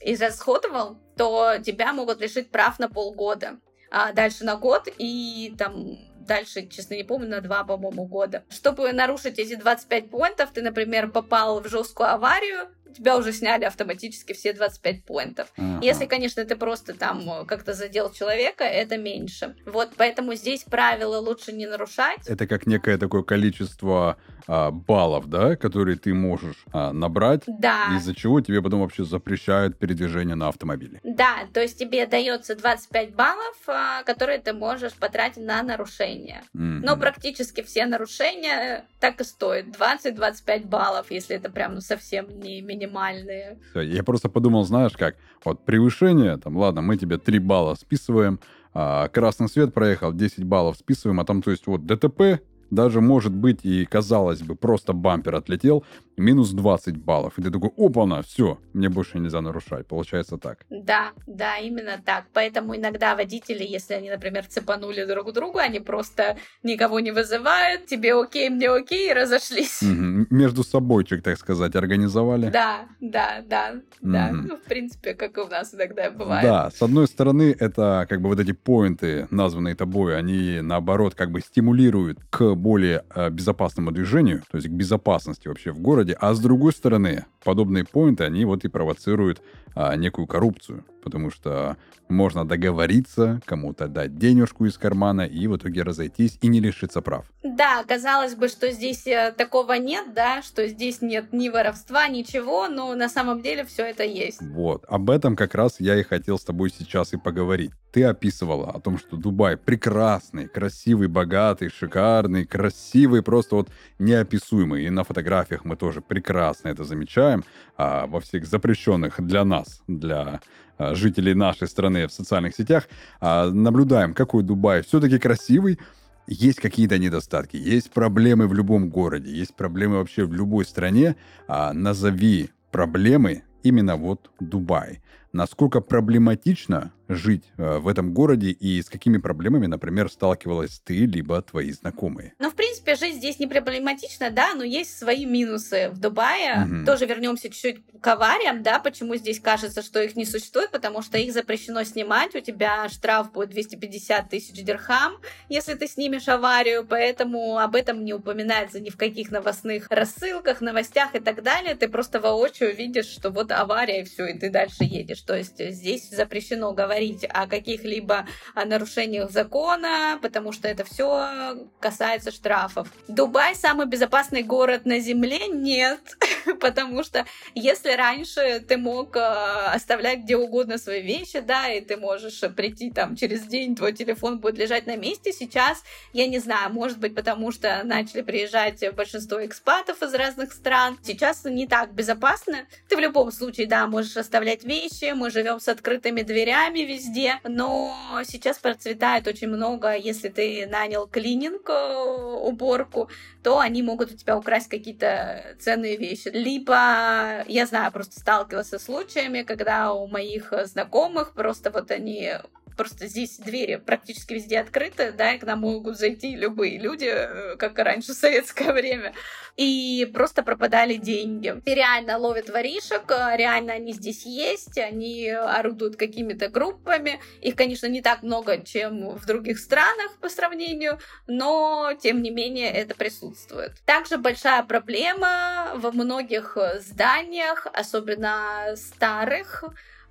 израсходовал, 0.00 0.98
то 1.16 1.56
тебя 1.64 1.92
могут 1.92 2.20
лишить 2.20 2.50
прав 2.50 2.78
на 2.78 2.88
полгода. 2.88 3.58
А 3.90 4.12
дальше 4.12 4.44
на 4.44 4.56
год 4.56 4.88
и 4.98 5.54
там 5.56 5.98
дальше, 6.26 6.66
честно 6.66 6.94
не 6.94 7.04
помню, 7.04 7.28
на 7.28 7.40
два, 7.40 7.64
по-моему, 7.64 8.04
года. 8.06 8.44
Чтобы 8.50 8.92
нарушить 8.92 9.38
эти 9.38 9.54
25 9.54 10.10
поинтов, 10.10 10.50
ты, 10.52 10.60
например, 10.60 11.10
попал 11.10 11.60
в 11.60 11.68
жесткую 11.68 12.10
аварию, 12.10 12.68
тебя 12.94 13.16
уже 13.16 13.32
сняли 13.32 13.64
автоматически 13.64 14.32
все 14.32 14.52
25 14.52 15.04
поинтов. 15.04 15.52
Uh-huh. 15.56 15.78
Если, 15.82 16.06
конечно, 16.06 16.44
ты 16.44 16.56
просто 16.56 16.94
там 16.94 17.28
э, 17.28 17.44
как-то 17.44 17.74
задел 17.74 18.12
человека, 18.12 18.64
это 18.64 18.96
меньше. 18.96 19.54
Вот 19.66 19.90
поэтому 19.96 20.34
здесь 20.34 20.64
правила 20.64 21.18
лучше 21.18 21.52
не 21.52 21.66
нарушать. 21.66 22.26
Это 22.26 22.46
как 22.46 22.66
некое 22.66 22.98
такое 22.98 23.22
количество 23.22 24.16
а, 24.48 24.70
баллов, 24.70 25.28
да, 25.28 25.56
которые 25.56 25.96
ты 25.96 26.14
можешь 26.14 26.64
а, 26.72 26.92
набрать, 26.92 27.42
да. 27.46 27.96
из-за 27.96 28.14
чего 28.14 28.40
тебе 28.40 28.62
потом 28.62 28.80
вообще 28.80 29.04
запрещают 29.04 29.76
передвижение 29.78 30.36
на 30.36 30.48
автомобиле. 30.48 31.00
Да, 31.02 31.48
то 31.52 31.60
есть 31.60 31.78
тебе 31.78 32.06
дается 32.06 32.54
25 32.54 33.14
баллов, 33.14 33.56
а, 33.66 34.04
которые 34.04 34.38
ты 34.38 34.52
можешь 34.52 34.94
потратить 34.94 35.44
на 35.44 35.62
нарушение. 35.62 36.42
Mm-hmm. 36.54 36.80
Но 36.82 36.96
практически 36.96 37.62
все 37.62 37.86
нарушения 37.86 38.84
так 39.00 39.20
и 39.20 39.24
стоят 39.24 39.66
20-25 39.66 40.66
баллов, 40.66 41.10
если 41.10 41.34
это 41.34 41.50
прям 41.50 41.74
ну, 41.74 41.80
совсем 41.80 42.38
не 42.38 42.60
минимальные. 42.76 43.58
Я 43.74 44.02
просто 44.04 44.28
подумал, 44.28 44.64
знаешь 44.64 44.92
как, 44.92 45.16
вот 45.44 45.64
превышение, 45.64 46.36
там, 46.36 46.56
ладно, 46.56 46.82
мы 46.82 46.96
тебе 46.96 47.18
3 47.18 47.38
балла 47.38 47.74
списываем, 47.74 48.38
а, 48.74 49.08
красный 49.08 49.48
свет 49.48 49.74
проехал, 49.74 50.12
10 50.12 50.44
баллов 50.44 50.76
списываем, 50.76 51.20
а 51.20 51.24
там, 51.24 51.42
то 51.42 51.50
есть, 51.50 51.66
вот 51.66 51.86
ДТП, 51.86 52.40
даже, 52.70 53.00
может 53.00 53.32
быть, 53.32 53.60
и 53.64 53.84
казалось 53.84 54.42
бы, 54.42 54.56
просто 54.56 54.92
бампер 54.92 55.36
отлетел, 55.36 55.84
минус 56.16 56.50
20 56.50 56.96
баллов. 56.96 57.38
И 57.38 57.42
ты 57.42 57.50
такой, 57.50 57.70
опа-на, 57.76 58.22
все, 58.22 58.58
мне 58.72 58.88
больше 58.88 59.18
нельзя 59.18 59.40
нарушать. 59.40 59.86
Получается 59.86 60.38
так. 60.38 60.64
Да, 60.70 61.12
да, 61.26 61.58
именно 61.58 62.00
так. 62.04 62.24
Поэтому 62.32 62.76
иногда 62.76 63.14
водители, 63.16 63.64
если 63.64 63.94
они, 63.94 64.10
например, 64.10 64.46
цепанули 64.46 65.04
друг 65.04 65.32
другу, 65.32 65.58
они 65.58 65.80
просто 65.80 66.36
никого 66.62 67.00
не 67.00 67.12
вызывают, 67.12 67.86
тебе 67.86 68.14
окей, 68.14 68.48
мне 68.50 68.70
окей, 68.70 69.10
и 69.10 69.14
разошлись. 69.14 69.82
Угу. 69.82 70.26
Между 70.30 70.62
собойчик, 70.64 71.22
так 71.22 71.38
сказать, 71.38 71.74
организовали. 71.76 72.50
Да, 72.50 72.86
да, 73.00 73.42
да, 73.46 73.72
угу. 74.00 74.12
да. 74.12 74.30
Ну, 74.32 74.56
в 74.56 74.62
принципе, 74.62 75.14
как 75.14 75.36
и 75.38 75.40
у 75.40 75.48
нас 75.48 75.74
иногда 75.74 76.10
бывает. 76.10 76.44
Да, 76.44 76.70
с 76.70 76.82
одной 76.82 77.06
стороны, 77.06 77.54
это 77.58 78.06
как 78.08 78.20
бы 78.20 78.28
вот 78.28 78.40
эти 78.40 78.52
поинты, 78.52 79.26
названные 79.30 79.74
тобой, 79.74 80.16
они 80.16 80.60
наоборот 80.62 81.14
как 81.14 81.30
бы 81.30 81.40
стимулируют 81.40 82.18
к 82.30 82.54
более 82.54 83.04
э, 83.14 83.30
безопасному 83.30 83.90
движению, 83.90 84.42
то 84.50 84.56
есть 84.56 84.68
к 84.68 84.70
безопасности 84.70 85.48
вообще 85.48 85.72
в 85.72 85.80
городе, 85.80 86.05
а 86.12 86.34
с 86.34 86.40
другой 86.40 86.72
стороны, 86.72 87.24
подобные 87.42 87.84
поинты, 87.84 88.24
они 88.24 88.44
вот 88.44 88.64
и 88.64 88.68
провоцируют 88.68 89.42
а, 89.74 89.96
некую 89.96 90.26
коррупцию, 90.26 90.84
потому 91.06 91.30
что 91.30 91.76
можно 92.08 92.44
договориться, 92.44 93.40
кому-то 93.44 93.86
дать 93.86 94.18
денежку 94.18 94.66
из 94.66 94.76
кармана 94.76 95.20
и 95.20 95.46
в 95.46 95.56
итоге 95.56 95.84
разойтись 95.84 96.36
и 96.42 96.48
не 96.48 96.58
лишиться 96.58 97.00
прав. 97.00 97.26
Да, 97.44 97.84
казалось 97.84 98.34
бы, 98.34 98.48
что 98.48 98.72
здесь 98.72 99.06
э, 99.06 99.32
такого 99.38 99.74
нет, 99.74 100.12
да, 100.14 100.42
что 100.42 100.66
здесь 100.66 101.02
нет 101.02 101.32
ни 101.32 101.48
воровства, 101.48 102.08
ничего, 102.08 102.66
но 102.66 102.92
на 102.96 103.08
самом 103.08 103.40
деле 103.40 103.64
все 103.64 103.84
это 103.84 104.02
есть. 104.02 104.42
Вот, 104.42 104.84
об 104.88 105.08
этом 105.08 105.36
как 105.36 105.54
раз 105.54 105.76
я 105.78 105.94
и 105.96 106.02
хотел 106.02 106.40
с 106.40 106.44
тобой 106.44 106.70
сейчас 106.76 107.12
и 107.12 107.18
поговорить. 107.18 107.70
Ты 107.92 108.02
описывала 108.02 108.72
о 108.72 108.80
том, 108.80 108.98
что 108.98 109.16
Дубай 109.16 109.56
прекрасный, 109.56 110.48
красивый, 110.48 111.06
богатый, 111.06 111.70
шикарный, 111.70 112.44
красивый, 112.44 113.22
просто 113.22 113.54
вот 113.54 113.68
неописуемый. 114.00 114.84
И 114.86 114.90
на 114.90 115.04
фотографиях 115.04 115.64
мы 115.64 115.76
тоже 115.76 116.00
прекрасно 116.00 116.68
это 116.68 116.82
замечаем 116.82 117.44
а, 117.76 118.06
во 118.06 118.18
всех 118.18 118.44
запрещенных 118.44 119.24
для 119.24 119.44
нас, 119.44 119.82
для 119.86 120.40
жителей 120.78 121.34
нашей 121.34 121.68
страны 121.68 122.06
в 122.06 122.12
социальных 122.12 122.54
сетях, 122.54 122.88
а, 123.20 123.50
наблюдаем, 123.50 124.14
какой 124.14 124.42
Дубай 124.42 124.82
все-таки 124.82 125.18
красивый, 125.18 125.78
есть 126.26 126.60
какие-то 126.60 126.98
недостатки, 126.98 127.56
есть 127.56 127.90
проблемы 127.90 128.48
в 128.48 128.54
любом 128.54 128.88
городе, 128.90 129.30
есть 129.30 129.54
проблемы 129.54 129.98
вообще 129.98 130.24
в 130.24 130.32
любой 130.32 130.64
стране. 130.64 131.16
А, 131.46 131.72
назови 131.72 132.50
проблемы 132.72 133.42
именно 133.62 133.96
вот 133.96 134.30
Дубай. 134.40 135.00
Насколько 135.36 135.82
проблематично 135.82 136.92
жить 137.08 137.44
э, 137.56 137.78
в 137.78 137.88
этом 137.88 138.14
городе 138.14 138.50
и 138.50 138.80
с 138.80 138.88
какими 138.88 139.18
проблемами, 139.18 139.66
например, 139.66 140.10
сталкивалась 140.10 140.80
ты 140.84 141.04
либо 141.04 141.40
твои 141.42 141.70
знакомые? 141.72 142.32
Ну, 142.38 142.50
в 142.50 142.54
принципе, 142.54 142.96
жить 142.96 143.16
здесь 143.16 143.38
не 143.38 143.46
проблематично, 143.46 144.30
да, 144.30 144.54
но 144.54 144.64
есть 144.64 144.98
свои 144.98 145.26
минусы 145.26 145.90
в 145.90 145.98
Дубае. 145.98 146.64
Угу. 146.64 146.86
Тоже 146.86 147.04
вернемся 147.04 147.50
чуть-чуть 147.50 147.82
к 148.00 148.06
авариям, 148.06 148.62
да, 148.62 148.78
почему 148.78 149.16
здесь 149.16 149.40
кажется, 149.40 149.82
что 149.82 150.02
их 150.02 150.16
не 150.16 150.24
существует, 150.24 150.70
потому 150.70 151.02
что 151.02 151.18
их 151.18 151.32
запрещено 151.32 151.84
снимать, 151.84 152.34
у 152.34 152.40
тебя 152.40 152.88
штраф 152.88 153.30
будет 153.32 153.50
250 153.50 154.30
тысяч 154.30 154.64
дирхам, 154.64 155.18
если 155.48 155.74
ты 155.74 155.86
снимешь 155.86 156.28
аварию, 156.28 156.86
поэтому 156.88 157.58
об 157.58 157.76
этом 157.76 158.04
не 158.04 158.14
упоминается 158.14 158.80
ни 158.80 158.90
в 158.90 158.96
каких 158.96 159.30
новостных 159.30 159.86
рассылках, 159.90 160.60
новостях 160.60 161.14
и 161.14 161.20
так 161.20 161.42
далее. 161.42 161.74
Ты 161.74 161.88
просто 161.88 162.20
воочию 162.20 162.74
видишь, 162.74 163.06
что 163.06 163.30
вот 163.30 163.52
авария 163.52 164.02
и 164.02 164.04
все, 164.04 164.26
и 164.26 164.38
ты 164.38 164.50
дальше 164.50 164.84
едешь. 164.84 165.25
То 165.26 165.36
есть 165.36 165.58
здесь 165.58 166.08
запрещено 166.10 166.72
говорить 166.72 167.24
о 167.28 167.46
каких-либо 167.46 168.26
нарушениях 168.54 169.30
закона, 169.30 170.18
потому 170.22 170.52
что 170.52 170.68
это 170.68 170.84
все 170.84 171.68
касается 171.80 172.30
штрафов. 172.30 172.88
Дубай 173.08 173.54
самый 173.54 173.86
безопасный 173.86 174.42
город 174.42 174.86
на 174.86 175.00
Земле? 175.00 175.48
Нет, 175.48 176.00
потому 176.60 177.02
что 177.02 177.26
если 177.54 177.92
раньше 177.92 178.64
ты 178.66 178.76
мог 178.76 179.16
э, 179.16 179.20
оставлять 179.20 180.20
где 180.20 180.36
угодно 180.36 180.78
свои 180.78 181.02
вещи, 181.02 181.40
да, 181.40 181.68
и 181.68 181.80
ты 181.80 181.96
можешь 181.96 182.40
прийти 182.54 182.90
там 182.90 183.16
через 183.16 183.42
день, 183.42 183.74
твой 183.74 183.92
телефон 183.92 184.38
будет 184.38 184.58
лежать 184.58 184.86
на 184.86 184.96
месте, 184.96 185.32
сейчас, 185.32 185.82
я 186.12 186.26
не 186.26 186.38
знаю, 186.38 186.72
может 186.72 186.98
быть, 186.98 187.14
потому 187.14 187.50
что 187.50 187.82
начали 187.84 188.22
приезжать 188.22 188.84
большинство 188.94 189.44
экспатов 189.44 190.02
из 190.02 190.14
разных 190.14 190.52
стран, 190.52 190.98
сейчас 191.02 191.44
не 191.44 191.66
так 191.66 191.92
безопасно. 191.92 192.66
Ты 192.88 192.96
в 192.96 193.00
любом 193.00 193.32
случае, 193.32 193.66
да, 193.66 193.86
можешь 193.86 194.16
оставлять 194.16 194.64
вещи, 194.64 195.12
мы 195.16 195.30
живем 195.30 195.60
с 195.60 195.68
открытыми 195.68 196.22
дверями, 196.22 196.80
везде, 196.80 197.40
но 197.44 197.96
сейчас 198.24 198.58
процветает 198.58 199.26
очень 199.26 199.48
много, 199.48 199.96
если 199.96 200.28
ты 200.28 200.66
нанял 200.66 201.06
клининг, 201.06 201.68
э, 201.68 201.94
уборку, 202.42 203.08
то 203.42 203.58
они 203.58 203.82
могут 203.82 204.12
у 204.12 204.16
тебя 204.16 204.36
украсть 204.36 204.68
какие-то 204.68 205.56
ценные 205.58 205.96
вещи. 205.96 206.28
Либо, 206.28 207.44
я 207.46 207.66
знаю, 207.66 207.92
просто 207.92 208.20
сталкивалась 208.20 208.68
со 208.68 208.78
случаями, 208.78 209.42
когда 209.42 209.92
у 209.92 210.06
моих 210.06 210.52
знакомых 210.64 211.32
просто 211.32 211.70
вот 211.70 211.90
они 211.90 212.32
Просто 212.76 213.06
здесь 213.06 213.38
двери 213.38 213.76
практически 213.76 214.34
везде 214.34 214.60
открыты, 214.60 215.12
да, 215.12 215.32
и 215.32 215.38
к 215.38 215.44
нам 215.44 215.60
могут 215.60 215.96
зайти 215.96 216.36
любые 216.36 216.78
люди, 216.78 217.06
э, 217.06 217.56
как 217.56 217.78
и 217.78 217.82
раньше 217.82 218.12
в 218.12 218.16
советское 218.16 218.72
время. 218.72 219.14
И 219.56 220.10
просто 220.12 220.42
пропадали 220.42 220.96
деньги. 220.96 221.54
И 221.64 221.74
реально 221.74 222.18
ловят 222.18 222.50
воришек, 222.50 223.10
э, 223.10 223.36
реально 223.36 223.72
они 223.72 223.92
здесь 223.92 224.26
есть, 224.26 224.76
они 224.76 225.28
орудуют 225.28 225.96
какими-то 225.96 226.48
группами. 226.48 227.20
Их, 227.40 227.56
конечно, 227.56 227.86
не 227.86 228.02
так 228.02 228.22
много, 228.22 228.62
чем 228.62 229.16
в 229.16 229.24
других 229.24 229.58
странах 229.58 230.16
по 230.20 230.28
сравнению, 230.28 230.98
но, 231.26 231.92
тем 232.00 232.20
не 232.22 232.30
менее, 232.30 232.70
это 232.70 232.94
присутствует. 232.94 233.72
Также 233.86 234.18
большая 234.18 234.62
проблема 234.64 235.72
во 235.76 235.92
многих 235.92 236.58
зданиях, 236.80 237.66
особенно 237.72 238.74
старых, 238.76 239.64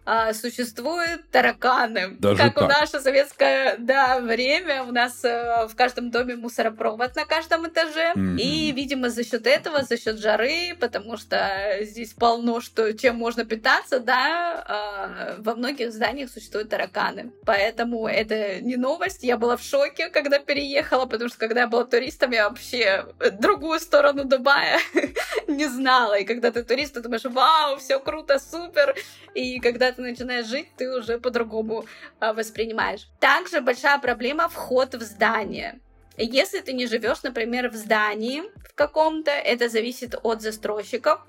а, 0.05 0.33
существуют 0.33 1.29
тараканы. 1.31 2.15
Даже 2.19 2.37
как 2.37 2.53
так? 2.53 2.63
в 2.63 2.67
наше 2.67 2.99
советское 3.01 3.75
да, 3.79 4.19
время, 4.19 4.83
у 4.83 4.91
нас 4.91 5.25
э, 5.25 5.67
в 5.67 5.75
каждом 5.75 6.11
доме 6.11 6.35
мусоропровод 6.35 7.15
на 7.15 7.25
каждом 7.25 7.67
этаже. 7.67 8.11
Мгм. 8.13 8.37
И, 8.37 8.71
видимо, 8.71 9.09
за 9.09 9.23
счет 9.23 9.47
этого, 9.47 9.81
за 9.83 9.97
счет 9.97 10.19
жары, 10.19 10.77
потому 10.79 11.17
что 11.17 11.79
здесь 11.81 12.13
полно, 12.13 12.61
что 12.61 12.93
чем 12.93 13.15
можно 13.15 13.45
питаться, 13.45 13.99
да, 13.99 14.63
а, 14.67 15.35
во 15.39 15.55
многих 15.55 15.91
зданиях 15.91 16.29
существуют 16.29 16.69
тараканы. 16.69 17.31
Поэтому 17.43 18.07
это 18.07 18.61
не 18.61 18.75
новость. 18.75 19.23
Я 19.23 19.37
была 19.37 19.57
в 19.57 19.63
шоке, 19.63 20.09
когда 20.09 20.37
переехала, 20.37 21.07
потому 21.07 21.29
что 21.29 21.39
когда 21.39 21.61
я 21.61 21.67
была 21.67 21.83
туристом, 21.83 22.29
я 22.31 22.49
вообще 22.49 23.05
другую 23.39 23.79
сторону 23.79 24.25
Дубая 24.25 24.79
не 25.47 25.67
знала. 25.67 26.19
И 26.19 26.25
когда 26.25 26.51
ты 26.51 26.63
турист, 26.63 26.93
ты 26.93 27.01
думаешь, 27.01 27.23
вау, 27.23 27.77
все 27.77 27.99
круто, 27.99 28.37
супер. 28.37 28.95
И 29.33 29.59
когда 29.59 29.94
ты 29.95 30.01
начинаешь 30.01 30.47
жить, 30.47 30.67
ты 30.77 30.89
уже 30.89 31.19
по-другому 31.19 31.85
а, 32.19 32.33
воспринимаешь. 32.33 33.07
Также 33.19 33.61
большая 33.61 33.99
проблема 33.99 34.47
вход 34.47 34.95
в 34.95 35.01
здание. 35.01 35.79
Если 36.17 36.61
ты 36.61 36.73
не 36.73 36.87
живешь, 36.87 37.23
например, 37.23 37.69
в 37.69 37.75
здании 37.75 38.43
в 38.69 38.73
каком-то, 38.73 39.31
это 39.31 39.67
зависит 39.67 40.15
от 40.23 40.41
застройщиков, 40.41 41.25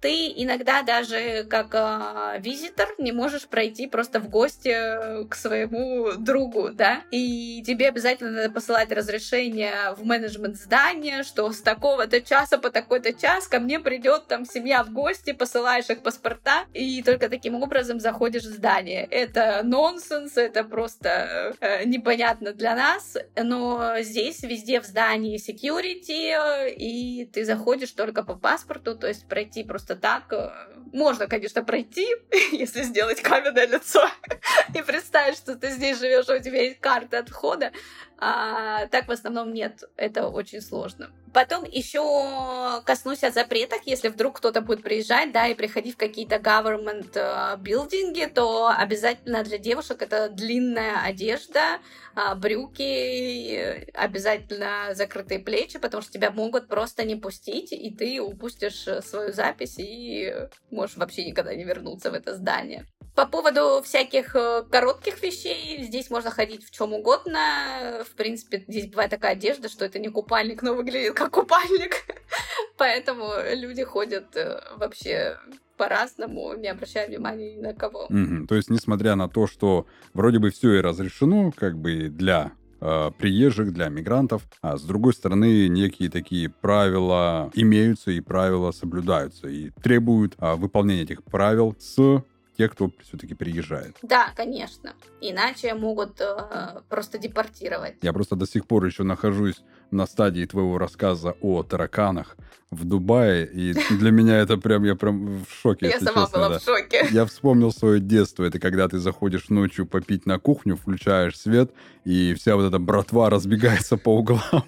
ты 0.00 0.32
иногда 0.36 0.82
даже 0.82 1.44
как 1.48 1.74
а, 1.74 2.36
визитор 2.38 2.88
не 2.98 3.12
можешь 3.12 3.46
пройти 3.46 3.86
просто 3.86 4.20
в 4.20 4.28
гости 4.28 4.68
э, 4.68 5.24
к 5.24 5.34
своему 5.34 6.12
другу, 6.18 6.70
да, 6.70 7.02
и 7.10 7.62
тебе 7.66 7.88
обязательно 7.88 8.30
надо 8.30 8.50
посылать 8.50 8.92
разрешение 8.92 9.94
в 9.96 10.04
менеджмент 10.04 10.56
здания, 10.56 11.22
что 11.22 11.50
с 11.50 11.60
такого-то 11.60 12.20
часа 12.20 12.58
по 12.58 12.70
такой-то 12.70 13.12
час 13.12 13.48
ко 13.48 13.58
мне 13.58 13.80
придет 13.80 14.26
там 14.26 14.44
семья 14.44 14.84
в 14.84 14.92
гости, 14.92 15.32
посылаешь 15.32 15.88
их 15.88 16.02
паспорта, 16.02 16.66
и 16.74 17.02
только 17.02 17.28
таким 17.28 17.54
образом 17.62 17.98
заходишь 17.98 18.44
в 18.44 18.54
здание. 18.54 19.06
Это 19.10 19.62
нонсенс, 19.64 20.36
это 20.36 20.64
просто 20.64 21.54
э, 21.60 21.84
непонятно 21.84 22.52
для 22.52 22.74
нас, 22.74 23.16
но 23.34 24.00
здесь 24.00 24.42
везде 24.42 24.80
в 24.80 24.84
здании 24.84 25.38
security, 25.38 26.32
э, 26.32 26.74
и 26.74 27.24
ты 27.26 27.44
заходишь 27.44 27.92
только 27.92 28.22
по 28.22 28.34
паспорту, 28.34 28.94
то 28.96 29.06
есть 29.06 29.26
пройти 29.26 29.64
просто 29.64 29.85
так. 29.94 30.32
э, 30.32 30.50
Можно, 30.92 31.26
конечно, 31.28 31.62
пройти, 31.62 32.06
если 32.52 32.82
сделать 32.82 33.22
каменное 33.22 33.66
лицо 33.66 34.08
и 34.74 34.82
представить, 34.82 35.36
что 35.36 35.54
ты 35.54 35.70
здесь 35.70 35.98
живешь, 35.98 36.28
а 36.28 36.34
у 36.34 36.38
тебя 36.40 36.62
есть 36.62 36.80
карта 36.80 37.18
от 37.20 37.28
входа. 37.28 37.72
А 38.18 38.86
так 38.86 39.08
в 39.08 39.10
основном 39.10 39.52
нет, 39.52 39.84
это 39.96 40.28
очень 40.28 40.62
сложно. 40.62 41.10
Потом 41.34 41.64
еще 41.64 42.80
коснусь 42.84 43.22
о 43.24 43.30
запретах, 43.30 43.80
если 43.84 44.08
вдруг 44.08 44.38
кто-то 44.38 44.62
будет 44.62 44.82
приезжать, 44.82 45.32
да, 45.32 45.48
и 45.48 45.54
приходить 45.54 45.94
в 45.94 45.98
какие-то 45.98 46.36
government 46.36 47.10
э, 47.14 47.58
билдинги, 47.58 48.24
то 48.24 48.68
обязательно 48.68 49.44
для 49.44 49.58
девушек 49.58 50.00
это 50.00 50.30
длинная 50.30 51.02
одежда, 51.04 51.78
а, 52.14 52.34
брюки, 52.34 52.82
э, 52.82 53.90
обязательно 53.92 54.94
закрытые 54.94 55.40
плечи, 55.40 55.78
потому 55.78 56.02
что 56.02 56.12
тебя 56.12 56.30
могут 56.30 56.68
просто 56.68 57.04
не 57.04 57.16
пустить, 57.16 57.70
и 57.72 57.94
ты 57.94 58.18
упустишь 58.22 58.88
э, 58.88 59.02
свою 59.02 59.34
запись 59.34 59.74
и 59.76 60.32
можешь 60.70 60.96
вообще 60.96 61.26
никогда 61.26 61.54
не 61.54 61.64
вернуться 61.64 62.10
в 62.10 62.14
это 62.14 62.34
здание. 62.34 62.86
По 63.16 63.24
поводу 63.24 63.80
всяких 63.82 64.36
э, 64.36 64.62
коротких 64.70 65.22
вещей, 65.22 65.82
здесь 65.82 66.10
можно 66.10 66.30
ходить 66.30 66.66
в 66.66 66.70
чем 66.70 66.92
угодно. 66.92 68.04
В 68.04 68.14
принципе, 68.14 68.62
здесь 68.68 68.88
бывает 68.88 69.10
такая 69.10 69.32
одежда, 69.32 69.70
что 69.70 69.86
это 69.86 69.98
не 69.98 70.08
купальник, 70.08 70.62
но 70.62 70.74
выглядит 70.74 71.14
как 71.14 71.30
купальник. 71.30 72.04
Поэтому 72.76 73.30
люди 73.54 73.82
ходят 73.84 74.36
э, 74.36 74.60
вообще 74.76 75.38
по-разному, 75.78 76.52
не 76.58 76.68
обращая 76.68 77.08
внимания 77.08 77.56
ни 77.56 77.60
на 77.62 77.72
кого. 77.72 78.06
То 78.48 78.54
есть, 78.54 78.68
несмотря 78.68 79.14
на 79.14 79.30
то, 79.30 79.46
что 79.46 79.86
вроде 80.12 80.38
бы 80.38 80.50
все 80.50 80.74
и 80.74 80.80
разрешено, 80.82 81.52
как 81.56 81.78
бы 81.78 82.10
для 82.10 82.52
э, 82.82 83.10
приезжих, 83.18 83.72
для 83.72 83.88
мигрантов, 83.88 84.42
а 84.60 84.76
с 84.76 84.82
другой 84.82 85.14
стороны, 85.14 85.68
некие 85.68 86.10
такие 86.10 86.50
правила 86.50 87.50
имеются 87.54 88.10
и 88.10 88.20
правила 88.20 88.72
соблюдаются 88.72 89.48
и 89.48 89.70
требуют 89.82 90.34
а, 90.36 90.56
выполнения 90.56 91.04
этих 91.04 91.24
правил 91.24 91.74
с 91.78 92.22
тех, 92.56 92.72
кто 92.72 92.90
все-таки 93.02 93.34
приезжает. 93.34 93.96
Да, 94.02 94.30
конечно. 94.34 94.94
Иначе 95.20 95.74
могут 95.74 96.20
э, 96.20 96.80
просто 96.88 97.18
депортировать. 97.18 97.96
Я 98.02 98.12
просто 98.12 98.36
до 98.36 98.46
сих 98.46 98.66
пор 98.66 98.84
еще 98.84 99.02
нахожусь 99.02 99.62
на 99.90 100.06
стадии 100.06 100.44
твоего 100.44 100.78
рассказа 100.78 101.36
о 101.40 101.62
тараканах 101.62 102.36
в 102.70 102.84
Дубае, 102.84 103.46
и 103.46 103.72
для 103.90 104.10
меня 104.10 104.38
это 104.38 104.56
прям, 104.56 104.84
я 104.84 104.96
прям 104.96 105.44
в 105.44 105.52
шоке, 105.62 105.86
Я 105.86 106.00
сама 106.00 106.22
честно, 106.22 106.38
была 106.38 106.48
да. 106.50 106.58
в 106.58 106.62
шоке. 106.62 107.06
Я 107.10 107.24
вспомнил 107.24 107.72
свое 107.72 108.00
детство. 108.00 108.44
Это 108.44 108.58
когда 108.58 108.88
ты 108.88 108.98
заходишь 108.98 109.48
ночью 109.48 109.86
попить 109.86 110.26
на 110.26 110.38
кухню, 110.38 110.76
включаешь 110.76 111.38
свет, 111.38 111.70
и 112.04 112.34
вся 112.34 112.56
вот 112.56 112.64
эта 112.64 112.78
братва 112.78 113.30
разбегается 113.30 113.96
по 113.96 114.16
углам. 114.16 114.40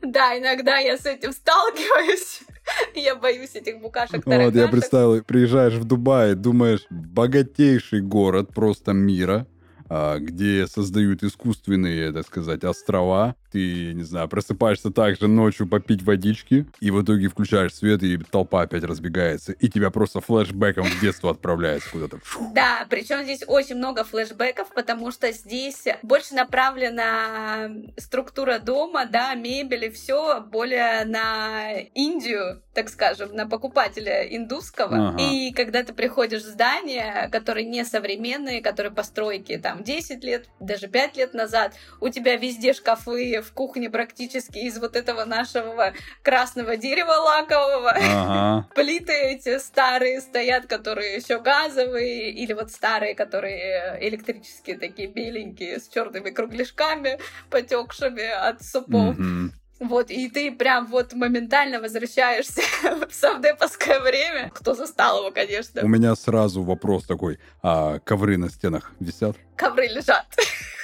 Да, 0.00 0.38
иногда 0.38 0.78
я 0.78 0.96
с 0.96 1.04
этим 1.04 1.32
сталкиваюсь. 1.32 2.40
Я 2.94 3.16
боюсь 3.16 3.54
этих 3.54 3.80
букашек 3.80 4.24
Вот, 4.24 4.54
я 4.54 4.68
представил, 4.68 5.22
приезжаешь 5.22 5.74
в 5.74 5.84
Дубай, 5.84 6.34
думаешь, 6.34 6.86
богатейший 6.90 8.00
город 8.00 8.54
просто 8.54 8.92
мира, 8.92 9.46
а, 9.88 10.18
где 10.18 10.66
создают 10.66 11.22
искусственные, 11.22 12.12
так 12.12 12.26
сказать, 12.26 12.64
острова. 12.64 13.36
Ты, 13.50 13.94
не 13.94 14.02
знаю, 14.02 14.28
просыпаешься 14.28 14.90
также 14.90 15.26
ночью 15.26 15.66
попить 15.66 16.02
водички, 16.02 16.66
и 16.80 16.90
в 16.90 17.02
итоге 17.02 17.28
включаешь 17.28 17.74
свет, 17.74 18.02
и 18.02 18.18
толпа 18.18 18.62
опять 18.62 18.84
разбегается, 18.84 19.52
и 19.52 19.68
тебя 19.68 19.90
просто 19.90 20.20
флешбеком 20.20 20.84
в 20.84 21.00
детство 21.00 21.30
отправляется 21.30 21.90
куда-то. 21.90 22.20
Да, 22.54 22.86
причем 22.90 23.22
здесь 23.22 23.44
очень 23.46 23.76
много 23.76 24.04
флешбеков, 24.04 24.68
потому 24.74 25.10
что 25.10 25.32
здесь 25.32 25.84
больше 26.02 26.34
направлена 26.34 27.70
структура 27.96 28.58
дома, 28.58 29.06
да, 29.06 29.34
мебели, 29.34 29.88
все 29.88 30.40
более 30.40 31.04
на 31.04 31.72
Индию, 31.94 32.62
так 32.74 32.90
скажем, 32.90 33.34
на 33.34 33.46
покупателя 33.46 34.22
индусского. 34.24 35.08
Ага. 35.08 35.22
И 35.22 35.52
когда 35.52 35.82
ты 35.82 35.92
приходишь 35.92 36.42
в 36.42 36.48
здание, 36.48 37.28
которые 37.32 37.66
не 37.66 37.84
современные, 37.84 38.60
которые 38.60 38.92
постройки 38.92 39.56
там 39.58 39.82
10 39.82 40.22
лет, 40.22 40.48
даже 40.60 40.88
5 40.88 41.16
лет 41.16 41.34
назад, 41.34 41.74
у 42.00 42.08
тебя 42.08 42.36
везде 42.36 42.72
шкафы 42.72 43.37
в 43.42 43.52
кухне 43.52 43.90
практически 43.90 44.58
из 44.58 44.78
вот 44.78 44.96
этого 44.96 45.24
нашего 45.24 45.92
красного 46.22 46.76
дерева 46.76 47.12
лакового. 47.12 47.90
Ага. 47.90 48.68
Плиты 48.74 49.12
эти 49.12 49.58
старые 49.58 50.20
стоят, 50.20 50.66
которые 50.66 51.16
еще 51.16 51.40
газовые, 51.40 52.30
или 52.30 52.52
вот 52.52 52.70
старые, 52.70 53.14
которые 53.14 53.98
электрические, 54.00 54.78
такие 54.78 55.08
беленькие, 55.08 55.80
с 55.80 55.88
черными 55.88 56.30
кругляшками, 56.30 57.18
потекшими 57.50 58.28
от 58.28 58.62
супов. 58.62 59.18
Мгм. 59.18 59.52
Вот, 59.80 60.10
и 60.10 60.28
ты 60.28 60.50
прям 60.50 60.86
вот 60.86 61.12
моментально 61.12 61.80
возвращаешься 61.80 62.62
в 63.08 63.14
совдеповское 63.14 64.00
время. 64.00 64.50
Кто 64.52 64.74
застал 64.74 65.20
его, 65.20 65.30
конечно. 65.30 65.82
У 65.84 65.88
меня 65.88 66.16
сразу 66.16 66.62
вопрос 66.62 67.04
такой. 67.04 67.38
А 67.62 68.00
ковры 68.00 68.38
на 68.38 68.50
стенах 68.50 68.92
висят? 68.98 69.36
Ковры 69.56 69.86
лежат. 69.86 70.26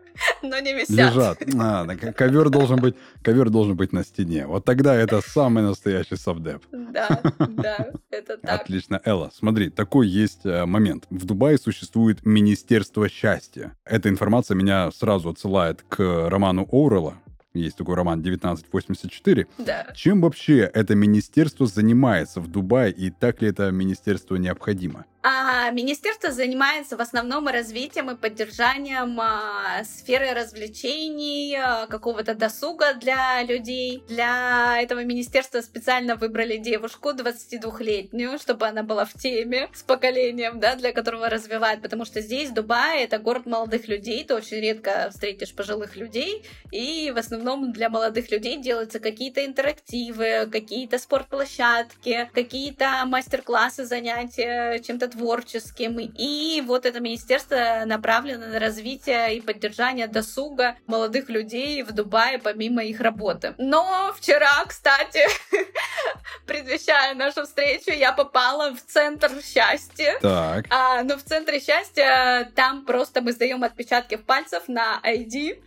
Но 0.51 0.61
не 0.61 0.75
висят. 0.75 0.91
Лежат. 0.91 1.43
А, 1.59 1.87
ковер 2.13 2.51
должен 2.51 2.77
быть, 2.77 2.95
ковер 3.23 3.51
должен 3.51 3.77
быть 3.77 3.93
на 3.93 4.05
стене. 4.05 4.47
Вот 4.47 4.65
тогда 4.65 4.95
это 4.95 5.21
самый 5.21 5.63
настоящий 5.63 6.17
совдеп. 6.17 6.63
Да, 6.71 7.21
да, 7.49 7.91
это 8.11 8.37
так. 8.43 8.63
Отлично. 8.63 9.01
Элла, 9.05 9.31
смотри, 9.35 9.71
такой 9.71 10.07
есть 10.07 10.45
э, 10.45 10.67
момент. 10.67 11.07
В 11.11 11.25
Дубае 11.25 11.59
существует 11.59 12.25
Министерство 12.25 13.09
счастья. 13.09 13.73
Эта 13.85 14.09
информация 14.09 14.55
меня 14.55 14.91
сразу 14.93 15.31
отсылает 15.31 15.83
к 15.89 16.29
роману 16.29 16.69
Оурелла. 16.71 17.15
Есть 17.55 17.77
такой 17.77 17.95
роман 17.95 18.19
1984. 18.19 19.47
Да. 19.59 19.87
Чем 19.95 20.21
вообще 20.21 20.71
это 20.75 20.97
министерство 20.97 21.67
занимается 21.67 22.41
в 22.41 22.49
Дубае 22.49 22.93
и 22.93 23.11
так 23.11 23.43
ли 23.43 23.49
это 23.49 23.71
министерство 23.71 24.37
необходимо? 24.37 25.07
А 25.27 25.71
министерство 25.71 26.31
занимается 26.31 26.99
в 26.99 27.01
основном 27.01 27.49
развитием 27.49 28.11
и 28.11 28.15
поддержанием 28.15 29.19
а, 29.19 29.83
сферы 29.83 30.35
развлечений, 30.35 31.57
а, 31.57 31.87
какого-то 31.87 32.35
досуга 32.35 32.93
для 32.93 33.43
людей. 33.43 34.05
Для 34.07 34.83
этого 34.83 35.03
министерства 35.03 35.63
специально 35.63 36.17
выбрали 36.17 36.59
девушку 36.59 37.13
22-летнюю, 37.13 38.39
чтобы 38.39 38.67
она 38.67 38.83
была 38.83 39.07
в 39.07 39.15
теме 39.15 39.71
с 39.73 39.83
поколением, 39.83 40.61
да, 40.61 40.75
для 40.75 40.93
которого 40.93 41.31
развивает, 41.31 41.81
потому 41.81 42.05
что 42.05 42.21
здесь, 42.21 42.51
Дубай, 42.51 43.05
это 43.05 43.19
город 43.19 43.47
молодых 43.47 43.89
людей, 43.89 44.25
ты 44.25 44.35
очень 44.35 44.59
редко 44.59 45.09
встретишь 45.11 45.55
пожилых 45.55 45.97
людей, 45.97 46.45
и 46.71 47.11
в 47.11 47.17
основном 47.17 47.73
для 47.73 47.89
молодых 47.89 48.31
людей 48.31 48.59
делаются 48.61 49.01
какие-то 49.01 49.47
интерактивы, 49.47 50.51
какие-то 50.53 50.99
спортплощадки, 50.99 52.29
какие-то 52.35 53.05
мастер-классы, 53.07 53.87
занятия 53.87 54.81
чем-то 54.81 55.14
творческим. 55.15 55.99
И 55.99 56.61
вот 56.67 56.87
это 56.87 57.01
министерство 57.01 57.85
направлено 57.87 58.47
на 58.47 58.59
развитие 58.59 59.37
и 59.37 59.41
поддержание 59.41 60.09
досуга 60.09 60.77
молодых 60.87 61.29
людей 61.29 61.83
в 61.83 61.93
Дубае 61.93 62.39
помимо 62.39 62.83
их 62.85 63.01
работы. 63.01 63.55
Но 63.59 64.13
вчера, 64.17 64.65
кстати, 64.67 65.21
предвещая 66.47 67.15
нашу 67.15 67.45
встречу, 67.45 67.93
я 67.93 68.13
попала 68.13 68.75
в 68.75 68.81
центр 68.81 69.31
счастья. 69.43 70.19
Так. 70.21 70.67
А, 70.71 71.03
но 71.03 71.17
в 71.17 71.23
центре 71.23 71.61
счастья 71.61 72.51
там 72.55 72.85
просто 72.85 73.21
мы 73.21 73.33
сдаем 73.33 73.63
отпечатки 73.63 74.17
пальцев 74.17 74.65
на 74.69 75.01
ID. 75.05 75.63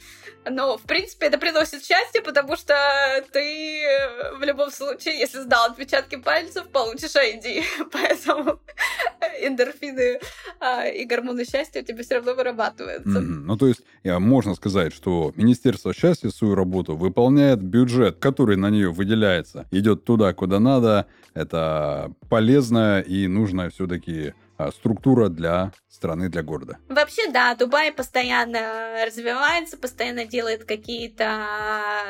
Но, 0.50 0.78
в 0.78 0.84
принципе, 0.84 1.28
это 1.28 1.38
приносит 1.38 1.84
счастье, 1.86 2.22
потому 2.22 2.56
что 2.56 2.74
ты 3.32 3.82
в 4.40 4.44
любом 4.44 4.72
случае, 4.72 5.20
если 5.20 5.40
сдал 5.40 5.72
отпечатки 5.72 6.16
пальцев, 6.16 6.70
получишь 6.70 7.16
ID. 7.16 7.64
Поэтому 7.92 8.60
эндорфины 9.42 10.20
а, 10.60 10.86
и 10.88 11.06
гормоны 11.06 11.46
счастья 11.46 11.82
у 11.82 11.84
тебя 11.84 12.04
все 12.04 12.16
равно 12.16 12.34
вырабатываются. 12.34 13.10
Мгм. 13.10 13.46
Ну, 13.46 13.58
то 13.58 13.68
есть, 13.68 13.82
можно 14.04 14.56
сказать, 14.56 14.94
что 14.94 15.34
Министерство 15.36 15.94
счастья 15.94 16.30
свою 16.30 16.56
работу 16.56 16.96
выполняет, 16.96 17.62
бюджет, 17.62 18.18
который 18.18 18.58
на 18.58 18.70
нее 18.70 18.92
выделяется, 18.92 19.68
идет 19.72 20.04
туда, 20.04 20.34
куда 20.34 20.60
надо. 20.60 21.08
Это 21.34 22.12
полезная 22.30 23.02
и 23.02 23.28
нужная 23.28 23.70
все-таки 23.70 24.34
структура 24.72 25.30
для 25.30 25.72
страны, 25.90 26.30
для 26.30 26.44
города. 26.44 26.78
Вообще, 26.90 27.30
да, 27.32 27.56
Дубай 27.56 27.92
постоянно 27.92 29.06
развивается, 29.06 29.78
постоянно 29.78 30.26
делает 30.26 30.64
какие-то 30.66 31.48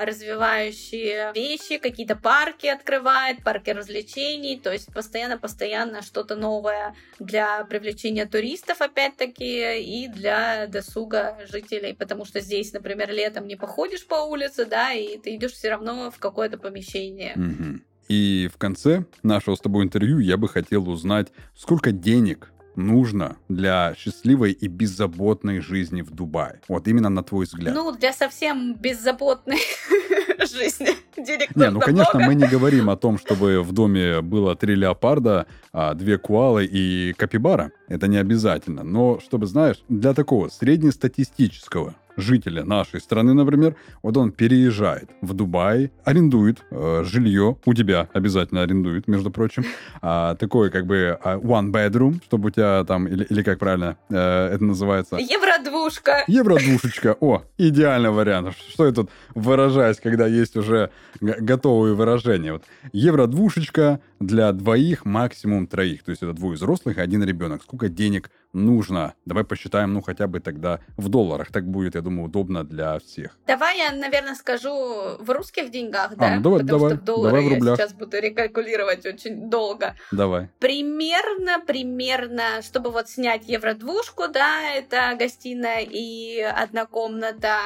развивающие 0.02 1.32
вещи, 1.34 1.78
какие-то 1.78 2.16
парки 2.16 2.68
открывает, 2.68 3.44
парки 3.44 3.70
развлечений, 3.72 4.60
то 4.60 4.72
есть 4.72 4.94
постоянно-постоянно 4.94 6.02
что-то 6.02 6.36
новое 6.36 6.96
для 7.20 7.64
привлечения 7.66 8.26
туристов, 8.26 8.82
опять-таки, 8.82 9.82
и 9.82 10.08
для 10.08 10.68
досуга 10.68 11.38
жителей, 11.52 11.94
потому 11.94 12.26
что 12.26 12.40
здесь, 12.40 12.74
например, 12.74 13.12
летом 13.12 13.48
не 13.48 13.56
походишь 13.56 14.06
по 14.06 14.16
улице, 14.16 14.66
да, 14.66 14.92
и 14.94 15.18
ты 15.18 15.36
идешь 15.36 15.54
все 15.54 15.70
равно 15.70 16.12
в 16.12 16.20
какое-то 16.20 16.58
помещение. 16.58 17.34
Мгм. 17.36 17.84
И 18.08 18.50
в 18.54 18.58
конце 18.58 19.06
нашего 19.24 19.56
с 19.56 19.60
тобой 19.60 19.84
интервью 19.84 20.20
я 20.20 20.38
бы 20.38 20.48
хотел 20.48 20.90
узнать, 20.90 21.32
сколько 21.56 21.92
денег 21.92 22.52
нужно 22.78 23.38
для 23.50 23.96
счастливой 23.98 24.52
и 24.52 24.68
беззаботной 24.68 25.60
жизни 25.60 26.02
в 26.02 26.12
Дубае. 26.12 26.62
Вот 26.68 26.88
именно 26.88 27.10
на 27.10 27.24
твой 27.24 27.46
взгляд. 27.46 27.74
Ну, 27.74 27.92
для 27.92 28.14
совсем 28.14 28.76
беззаботной 28.76 29.58
жизни 30.40 30.90
денег 31.18 31.56
Не, 31.56 31.72
ну, 31.72 31.80
конечно, 31.80 32.20
много. 32.20 32.28
мы 32.28 32.36
не 32.36 32.48
говорим 32.52 32.90
о 32.90 32.96
том, 32.96 33.18
чтобы 33.18 33.64
в 33.64 33.74
доме 33.74 34.22
было 34.22 34.56
три 34.56 34.76
леопарда, 34.76 35.48
а, 35.74 35.96
две 35.96 36.18
куалы 36.18 36.66
и 36.66 37.14
капибара. 37.18 37.72
Это 37.88 38.08
не 38.08 38.18
обязательно. 38.18 38.84
Но, 38.84 39.20
чтобы, 39.20 39.48
знаешь, 39.48 39.84
для 39.90 40.14
такого 40.14 40.50
среднестатистического 40.50 41.96
жителя 42.18 42.66
нашей 42.66 43.00
страны, 43.00 43.34
например, 43.34 43.76
вот 44.04 44.18
он 44.18 44.32
переезжает 44.32 45.10
в 45.22 45.34
Дубай, 45.34 45.92
арендует 46.04 46.66
э, 46.72 47.04
жилье, 47.06 47.58
у 47.66 47.74
тебя 47.74 48.10
обязательно 48.14 48.64
арендует, 48.64 49.08
между 49.08 49.32
прочим, 49.32 49.64
а, 50.02 50.36
такой 50.36 50.70
как 50.72 50.86
бы 50.86 51.18
а, 51.24 51.38
one 51.38 51.72
bedroom, 51.72 52.22
чтобы 52.26 52.48
у 52.48 52.52
тебя 52.52 52.84
там, 52.84 53.08
или, 53.08 53.24
или 53.24 53.44
как 53.44 53.60
правильно 53.60 53.98
э, 54.10 54.50
это 54.54 54.64
называется, 54.64 55.18
Евродвушка. 55.18 56.24
Евродушечка. 56.28 57.16
О, 57.20 57.44
идеальный 57.58 58.10
вариант. 58.10 58.56
Что 58.70 58.86
я 58.86 58.92
тут 58.92 59.10
выражаюсь, 59.36 59.98
когда 59.98 60.28
есть 60.28 60.56
уже 60.56 60.92
готовые 61.22 61.96
выражения? 61.96 62.54
Вот 62.54 62.64
евродвушечка 62.94 64.00
для 64.20 64.52
двоих, 64.52 65.06
максимум 65.06 65.68
троих. 65.68 66.04
То 66.04 66.12
есть 66.12 66.24
это 66.24 66.34
двое 66.34 66.56
взрослых 66.56 66.98
и 66.98 67.02
один 67.02 67.24
ребенок. 67.24 67.64
Сколько 67.64 67.90
денег 67.90 68.32
нужно? 68.54 69.14
Давай 69.26 69.44
посчитаем, 69.44 69.94
ну, 69.94 70.02
хотя 70.02 70.28
бы 70.28 70.40
тогда 70.40 70.80
в 70.98 71.10
долларах. 71.10 71.52
Так 71.52 71.66
будет, 71.68 71.96
я 71.96 72.02
думаю, 72.02 72.26
удобно 72.28 72.64
для 72.64 73.00
всех. 73.00 73.38
Давай 73.48 73.78
я, 73.78 73.92
наверное, 73.92 74.36
скажу 74.36 75.18
в 75.20 75.30
русских 75.30 75.72
деньгах, 75.72 76.16
да? 76.16 76.36
ну 76.36 76.42
давай, 76.42 76.60
Потому 76.62 76.80
давай, 76.80 76.92
что 76.94 77.02
в 77.02 77.06
доллары 77.06 77.28
давай 77.30 77.42
в 77.42 77.50
я 77.50 77.56
рублях. 77.56 77.78
сейчас 77.78 77.94
буду 77.94 78.20
рекалькулировать 78.20 79.06
очень 79.06 79.50
долго. 79.50 79.96
Давай. 80.12 80.50
Примерно, 80.60 81.60
примерно, 81.66 82.62
чтобы 82.62 82.92
вот 82.92 83.10
снять 83.10 83.48
евродвушку, 83.48 84.28
да, 84.28 84.62
это 84.74 85.16
гостиная 85.18 85.86
и 85.88 86.40
одна 86.42 86.86
комната, 86.86 87.58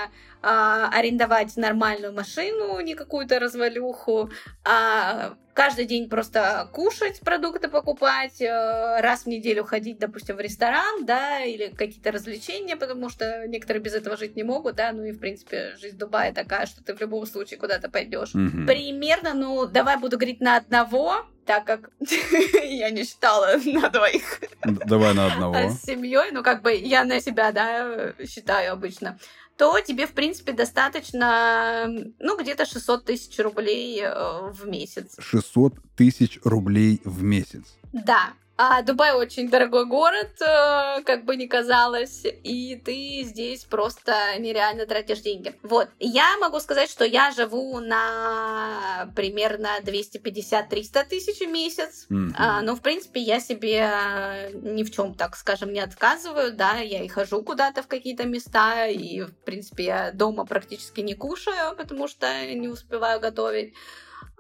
а, 0.42 0.90
арендовать 0.90 1.56
нормальную 1.58 2.14
машину, 2.14 2.80
не 2.82 2.96
какую-то 2.96 3.40
развалюху, 3.40 4.30
а, 4.64 5.36
каждый 5.54 5.86
день 5.86 6.10
просто 6.10 6.70
кушать, 6.72 7.20
продукты 7.22 7.68
покупать, 7.68 8.42
э, 8.42 9.02
раз 9.02 9.24
в 9.24 9.28
неделю 9.28 9.64
ходить, 9.64 10.00
допустим, 10.00 10.36
в 10.36 10.40
ресторан, 10.40 11.06
да, 11.06 11.44
или 11.44 11.68
какие-то 11.68 12.12
развлечения, 12.12 12.76
потому 12.76 13.10
что 13.10 13.48
некоторые 13.48 13.82
без 13.82 13.94
этого 13.94 14.18
жить 14.18 14.36
не 14.36 14.44
могут, 14.44 14.76
да, 14.76 14.92
ну 14.92 15.04
и, 15.04 15.12
в 15.12 15.20
принципе, 15.20 15.76
жизнь 15.80 15.98
Дубая 15.98 16.34
такая, 16.34 16.66
что 16.66 16.84
ты 16.84 16.94
в 16.94 17.02
любом 17.02 17.26
случае 17.26 17.60
куда-то 17.60 17.90
пойдешь. 17.90 18.34
Мгм. 18.34 18.66
Примерно, 18.66 19.34
ну, 19.34 19.66
давай 19.66 19.98
буду 19.98 20.18
говорить 20.18 20.42
на 20.42 20.58
одного, 20.58 21.26
так 21.46 21.66
как 21.66 21.90
я 22.64 22.90
не 22.92 23.04
считала 23.04 23.58
на 23.66 23.90
двоих 23.90 24.42
Давай 24.64 25.14
на 25.14 25.28
одного. 25.34 25.56
а 25.56 25.70
с 25.70 25.82
семьей, 25.82 26.32
ну, 26.32 26.44
как 26.44 26.62
бы 26.62 26.74
я 26.74 27.04
на 27.04 27.20
себя, 27.20 27.52
да, 27.52 28.14
считаю 28.26 28.74
обычно, 28.74 29.18
то 29.58 29.80
тебе, 29.80 30.08
в 30.08 30.14
принципе, 30.14 30.54
достаточно, 30.54 31.86
ну, 32.18 32.38
где-то 32.38 32.66
600 32.66 33.06
тысяч 33.06 33.38
рублей 33.38 34.02
э, 34.02 34.50
в 34.52 34.66
месяц. 34.66 35.16
600 35.20 35.41
тысяч 35.96 36.40
рублей 36.44 37.02
в 37.04 37.24
месяц. 37.24 37.78
Да. 37.94 38.34
А 38.64 38.84
Дубай 38.84 39.14
очень 39.14 39.50
дорогой 39.50 39.88
город, 39.88 40.40
э, 40.40 41.02
как 41.04 41.26
бы 41.26 41.36
ни 41.36 41.48
казалось, 41.48 42.24
и 42.26 42.80
ты 42.86 43.24
здесь 43.24 43.64
просто 43.64 44.14
нереально 44.38 44.86
тратишь 44.86 45.22
деньги. 45.22 45.56
Вот. 45.64 45.88
Я 46.00 46.38
могу 46.38 46.60
сказать, 46.60 46.88
что 46.88 47.04
я 47.04 47.32
живу 47.32 47.80
на 47.80 49.12
примерно 49.16 49.70
250-300 49.84 51.06
тысяч 51.10 51.40
в 51.40 51.50
месяц. 51.50 52.06
Мгм. 52.10 52.36
А, 52.38 52.62
ну, 52.62 52.76
в 52.76 52.82
принципе, 52.82 53.20
я 53.20 53.40
себе 53.40 53.90
э, 53.92 54.52
ни 54.54 54.84
в 54.84 54.92
чем, 54.92 55.16
так 55.16 55.38
скажем, 55.38 55.74
не 55.74 55.80
отказываю, 55.80 56.54
да, 56.54 56.76
я 56.76 57.04
и 57.04 57.08
хожу 57.08 57.42
куда-то 57.42 57.82
в 57.82 57.88
какие-то 57.88 58.26
места, 58.26 58.86
и, 58.86 59.22
в 59.22 59.36
принципе, 59.44 59.86
я 59.86 60.12
дома 60.12 60.46
практически 60.46 61.02
не 61.02 61.16
кушаю, 61.16 61.76
потому 61.76 62.08
что 62.08 62.28
не 62.46 62.68
успеваю 62.68 63.20
готовить. 63.20 63.74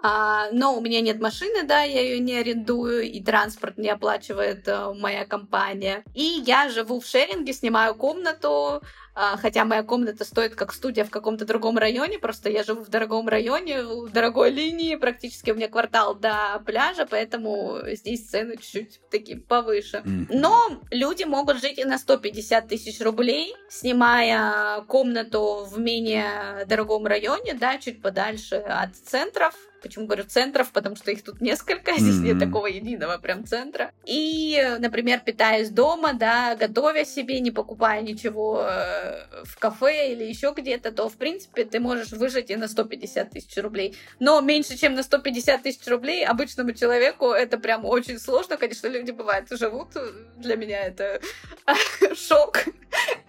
А, 0.03 0.49
но 0.51 0.75
у 0.75 0.81
меня 0.81 1.01
нет 1.01 1.19
машины, 1.21 1.63
да, 1.63 1.83
я 1.83 2.01
ее 2.01 2.19
не 2.19 2.35
арендую, 2.35 3.03
и 3.03 3.21
транспорт 3.21 3.77
не 3.77 3.89
оплачивает 3.89 4.67
э, 4.67 4.93
моя 4.93 5.25
компания. 5.25 6.03
И 6.15 6.41
я 6.45 6.69
живу 6.69 6.99
в 6.99 7.05
шеринге, 7.05 7.53
снимаю 7.53 7.93
комнату, 7.93 8.81
а, 9.13 9.37
хотя 9.37 9.65
моя 9.65 9.83
комната 9.83 10.23
стоит 10.23 10.55
как 10.55 10.73
студия 10.73 11.03
в 11.03 11.09
каком-то 11.09 11.45
другом 11.45 11.77
районе, 11.77 12.17
просто 12.17 12.49
я 12.49 12.63
живу 12.63 12.83
в 12.83 12.89
дорогом 12.89 13.27
районе, 13.27 13.83
в 13.83 14.09
дорогой 14.09 14.51
линии, 14.51 14.95
практически 14.95 15.51
у 15.51 15.55
меня 15.55 15.67
квартал 15.67 16.15
до 16.15 16.61
пляжа, 16.65 17.05
поэтому 17.05 17.79
здесь 17.91 18.27
цены 18.27 18.55
чуть-чуть 18.57 19.01
такие 19.11 19.39
повыше. 19.39 20.01
Но 20.05 20.79
люди 20.89 21.25
могут 21.25 21.59
жить 21.61 21.77
и 21.77 21.85
на 21.85 21.97
150 21.97 22.69
тысяч 22.69 23.01
рублей, 23.01 23.53
снимая 23.69 24.81
комнату 24.87 25.67
в 25.69 25.77
менее 25.77 26.65
дорогом 26.65 27.05
районе, 27.05 27.53
да, 27.53 27.77
чуть 27.77 28.01
подальше 28.01 28.55
от 28.55 28.95
центров. 28.95 29.53
Почему 29.81 30.05
говорю 30.05 30.23
центров? 30.25 30.71
Потому 30.71 30.95
что 30.95 31.11
их 31.11 31.23
тут 31.23 31.41
несколько, 31.41 31.93
здесь 31.97 32.19
нет 32.19 32.37
Мгм. 32.37 32.39
такого 32.39 32.67
единого 32.67 33.17
прям 33.17 33.45
центра. 33.45 33.91
И, 34.05 34.61
например, 34.79 35.21
питаясь 35.21 35.69
дома, 35.69 36.13
да, 36.13 36.55
готовя 36.55 37.05
себе, 37.05 37.39
не 37.39 37.51
покупая 37.51 38.01
ничего 38.01 38.63
э, 38.63 39.43
в 39.43 39.57
кафе 39.57 40.13
или 40.13 40.23
еще 40.23 40.53
где-то, 40.55 40.91
то, 40.91 41.09
в 41.09 41.17
принципе, 41.17 41.65
ты 41.65 41.79
можешь 41.79 42.11
выжить 42.11 42.49
и 42.51 42.55
на 42.55 42.67
150 42.67 43.29
тысяч 43.31 43.57
рублей. 43.57 43.95
Но 44.19 44.39
меньше, 44.41 44.77
чем 44.77 44.93
на 44.95 45.03
150 45.03 45.63
тысяч 45.63 45.87
рублей 45.87 46.25
обычному 46.25 46.73
человеку 46.73 47.31
это 47.31 47.57
прям 47.57 47.85
очень 47.85 48.19
сложно. 48.19 48.57
Конечно, 48.57 48.87
люди 48.87 49.11
бывают 49.11 49.49
живут. 49.49 49.89
Для 50.37 50.55
меня 50.55 50.83
это 50.83 51.19
шок, 52.15 52.59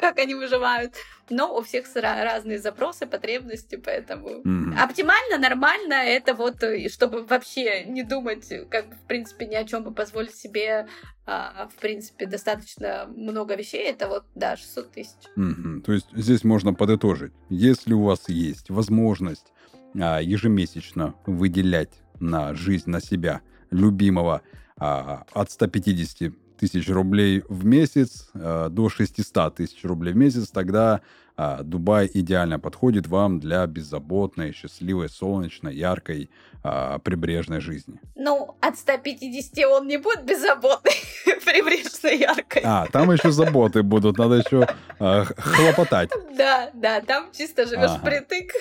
как 0.03 0.19
они 0.19 0.35
выживают. 0.35 0.95
Но 1.31 1.57
у 1.57 1.63
всех 1.63 1.87
разные 1.95 2.59
запросы, 2.59 3.07
потребности, 3.07 3.77
поэтому 3.77 4.41
Мгм. 4.45 4.77
оптимально, 4.77 5.39
нормально 5.39 5.95
это 5.95 6.35
вот, 6.35 6.63
э, 6.65 6.89
чтобы 6.89 7.25
вообще 7.25 7.85
не 7.85 8.03
думать, 8.03 8.53
как 8.69 8.87
в 8.87 9.07
принципе, 9.07 9.47
ни 9.47 9.55
о 9.55 9.65
чем 9.65 9.85
бы 9.85 9.95
позволить 9.95 10.35
себе, 10.35 10.89
а, 11.25 11.69
в 11.69 11.81
принципе, 11.81 12.27
достаточно 12.27 13.09
много 13.17 13.55
вещей, 13.55 13.85
это 13.85 14.09
вот, 14.09 14.25
да, 14.35 14.57
600 14.57 14.91
тысяч. 14.91 15.23
Мгм. 15.37 15.83
То 15.83 15.93
есть 15.93 16.09
здесь 16.13 16.43
можно 16.43 16.75
подытожить. 16.75 17.33
Если 17.49 17.95
у 17.95 18.03
вас 18.03 18.29
есть 18.29 18.71
возможность 18.71 19.47
а, 19.95 20.21
ежемесячно 20.21 21.15
выделять 21.27 21.93
на 22.19 22.55
жизнь, 22.55 22.91
на 22.91 23.01
себя 23.01 23.41
любимого 23.71 24.43
а, 24.77 25.25
от 25.33 25.51
150 25.51 26.33
тысяч 26.63 26.89
рублей 26.89 27.43
в 27.49 27.65
месяц 27.65 28.31
а, 28.35 28.69
до 28.69 28.89
600 28.89 29.57
тысяч 29.57 29.83
рублей 29.83 30.13
в 30.13 30.17
месяц, 30.17 30.49
тогда 30.49 31.01
а, 31.37 31.65
Дубай 31.65 32.09
идеально 32.15 32.61
подходит 32.61 33.09
вам 33.09 33.41
для 33.41 33.67
беззаботной, 33.67 34.53
счастливой, 34.53 35.09
солнечной, 35.09 35.75
яркой, 35.75 36.31
а, 36.63 37.01
прибрежной 37.01 37.61
жизни. 37.61 38.01
Ну, 38.15 38.55
от 38.61 38.79
150 38.79 39.65
он 39.67 39.89
не 39.89 39.97
будет 39.97 40.25
беззаботный, 40.25 40.93
прибрежной, 41.45 42.19
яркой. 42.19 42.63
А, 42.65 42.87
там 42.93 43.11
еще 43.11 43.33
заботы 43.33 43.83
будут, 43.83 44.19
надо 44.19 44.37
еще 44.37 44.69
а, 45.01 45.25
хлопотать. 45.25 46.11
Да, 46.37 46.71
да, 46.75 47.01
там 47.01 47.31
чисто 47.37 47.67
живешь 47.67 47.91
Ага. 47.91 47.99
впритык, 47.99 48.53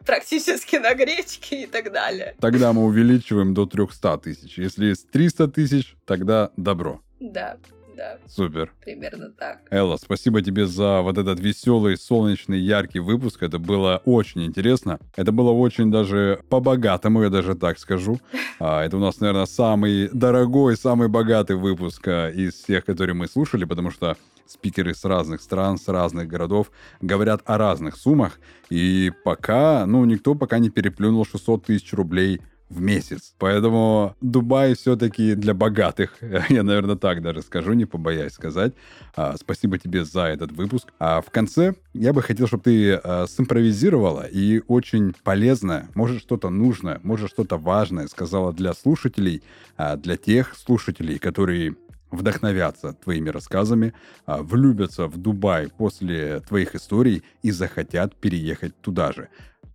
практически 0.04 0.76
на 0.76 0.94
гречке 0.94 1.62
и 1.62 1.66
так 1.66 1.90
далее. 1.92 2.34
Тогда 2.40 2.74
мы 2.74 2.84
увеличиваем 2.84 3.54
до 3.54 3.64
300 3.64 4.18
тысяч. 4.18 4.58
Если 4.58 4.86
есть 4.86 5.10
300 5.10 5.48
тысяч, 5.48 5.96
тогда 6.04 6.50
добро. 6.58 7.00
Да, 7.20 7.56
да, 7.96 8.18
Супер. 8.28 8.72
примерно 8.80 9.30
так. 9.30 9.58
Элла, 9.70 9.96
спасибо 9.96 10.40
тебе 10.40 10.66
за 10.66 11.00
вот 11.02 11.18
этот 11.18 11.40
веселый, 11.40 11.96
солнечный, 11.96 12.60
яркий 12.60 13.00
выпуск. 13.00 13.42
Это 13.42 13.58
было 13.58 14.00
очень 14.04 14.44
интересно. 14.44 15.00
Это 15.16 15.32
было 15.32 15.50
очень 15.50 15.90
даже 15.90 16.40
по-богатому, 16.48 17.24
я 17.24 17.30
даже 17.30 17.54
так 17.54 17.78
скажу. 17.78 18.20
А, 18.60 18.84
Это 18.84 18.96
у 18.96 19.00
нас, 19.00 19.20
наверное, 19.20 19.46
самый 19.46 20.08
дорогой, 20.12 20.76
самый 20.76 21.06
богатый 21.06 21.54
выпуск 21.54 22.08
а, 22.08 22.28
из 22.28 22.54
всех, 22.54 22.84
которые 22.84 23.14
мы 23.14 23.28
слушали, 23.28 23.64
потому 23.64 23.92
что 23.92 24.16
спикеры 24.46 24.94
с 24.94 25.04
разных 25.04 25.42
стран, 25.42 25.78
с 25.78 25.86
разных 25.86 26.26
городов 26.26 26.72
говорят 27.00 27.40
о 27.44 27.56
разных 27.56 27.96
суммах. 27.96 28.40
И 28.68 29.12
пока, 29.24 29.86
ну, 29.86 30.04
никто 30.04 30.34
пока 30.34 30.58
не 30.58 30.70
переплюнул 30.70 31.24
600 31.24 31.66
тысяч 31.66 31.92
рублей 31.92 32.40
в 32.68 32.80
месяц. 32.80 33.34
Поэтому 33.38 34.14
Дубай 34.20 34.74
все-таки 34.74 35.34
для 35.34 35.54
богатых. 35.54 36.16
Я, 36.48 36.62
наверное, 36.62 36.96
так 36.96 37.22
даже 37.22 37.42
скажу, 37.42 37.72
не 37.72 37.86
побоясь 37.86 38.32
сказать. 38.32 38.74
А, 39.16 39.36
спасибо 39.36 39.78
тебе 39.78 40.04
за 40.04 40.26
этот 40.26 40.52
выпуск. 40.52 40.88
А 40.98 41.20
в 41.20 41.30
конце 41.30 41.74
я 41.94 42.12
бы 42.12 42.22
хотел, 42.22 42.46
чтобы 42.46 42.64
ты 42.64 42.94
а, 42.94 43.26
симпровизировала 43.26 44.26
и 44.26 44.62
очень 44.68 45.14
полезное, 45.24 45.88
может 45.94 46.20
что-то 46.20 46.50
нужное, 46.50 47.00
может 47.02 47.30
что-то 47.30 47.56
важное 47.56 48.08
сказала 48.08 48.52
для 48.52 48.74
слушателей, 48.74 49.42
а, 49.76 49.96
для 49.96 50.16
тех 50.16 50.54
слушателей, 50.56 51.18
которые 51.18 51.76
вдохновятся 52.10 52.94
твоими 52.94 53.28
рассказами, 53.28 53.92
влюбятся 54.26 55.08
в 55.08 55.18
Дубай 55.18 55.68
после 55.68 56.40
твоих 56.40 56.74
историй 56.74 57.22
и 57.42 57.50
захотят 57.50 58.16
переехать 58.16 58.80
туда 58.80 59.12
же. 59.12 59.28